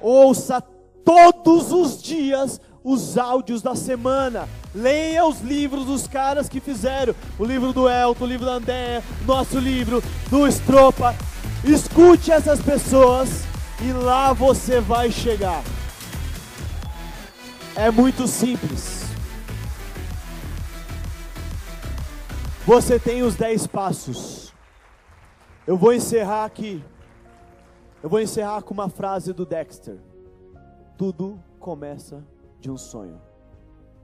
Ouça 0.00 0.60
todos 1.04 1.72
os 1.72 2.00
dias 2.00 2.60
os 2.84 3.16
áudios 3.16 3.62
da 3.62 3.74
semana. 3.74 4.46
Leia 4.74 5.24
os 5.24 5.40
livros 5.40 5.86
dos 5.86 6.06
caras 6.06 6.48
que 6.48 6.60
fizeram. 6.60 7.14
O 7.38 7.44
livro 7.44 7.72
do 7.72 7.88
Elton, 7.88 8.24
o 8.24 8.28
livro 8.28 8.44
da 8.44 8.52
André, 8.52 9.02
nosso 9.26 9.58
livro, 9.58 10.02
do 10.30 10.46
Estropa. 10.46 11.14
Escute 11.64 12.30
essas 12.30 12.60
pessoas 12.60 13.44
e 13.84 13.92
lá 13.92 14.32
você 14.32 14.80
vai 14.80 15.10
chegar. 15.10 15.62
É 17.76 17.90
muito 17.90 18.26
simples. 18.26 19.04
Você 22.64 22.98
tem 22.98 23.22
os 23.22 23.36
10 23.36 23.66
passos. 23.66 24.54
Eu 25.66 25.76
vou 25.76 25.92
encerrar 25.92 26.46
aqui. 26.46 26.82
Eu 28.02 28.08
vou 28.08 28.20
encerrar 28.20 28.62
com 28.62 28.72
uma 28.72 28.88
frase 28.88 29.34
do 29.34 29.44
Dexter. 29.44 29.98
Tudo 30.96 31.38
começa 31.60 32.24
de 32.60 32.70
um 32.70 32.78
sonho. 32.78 33.20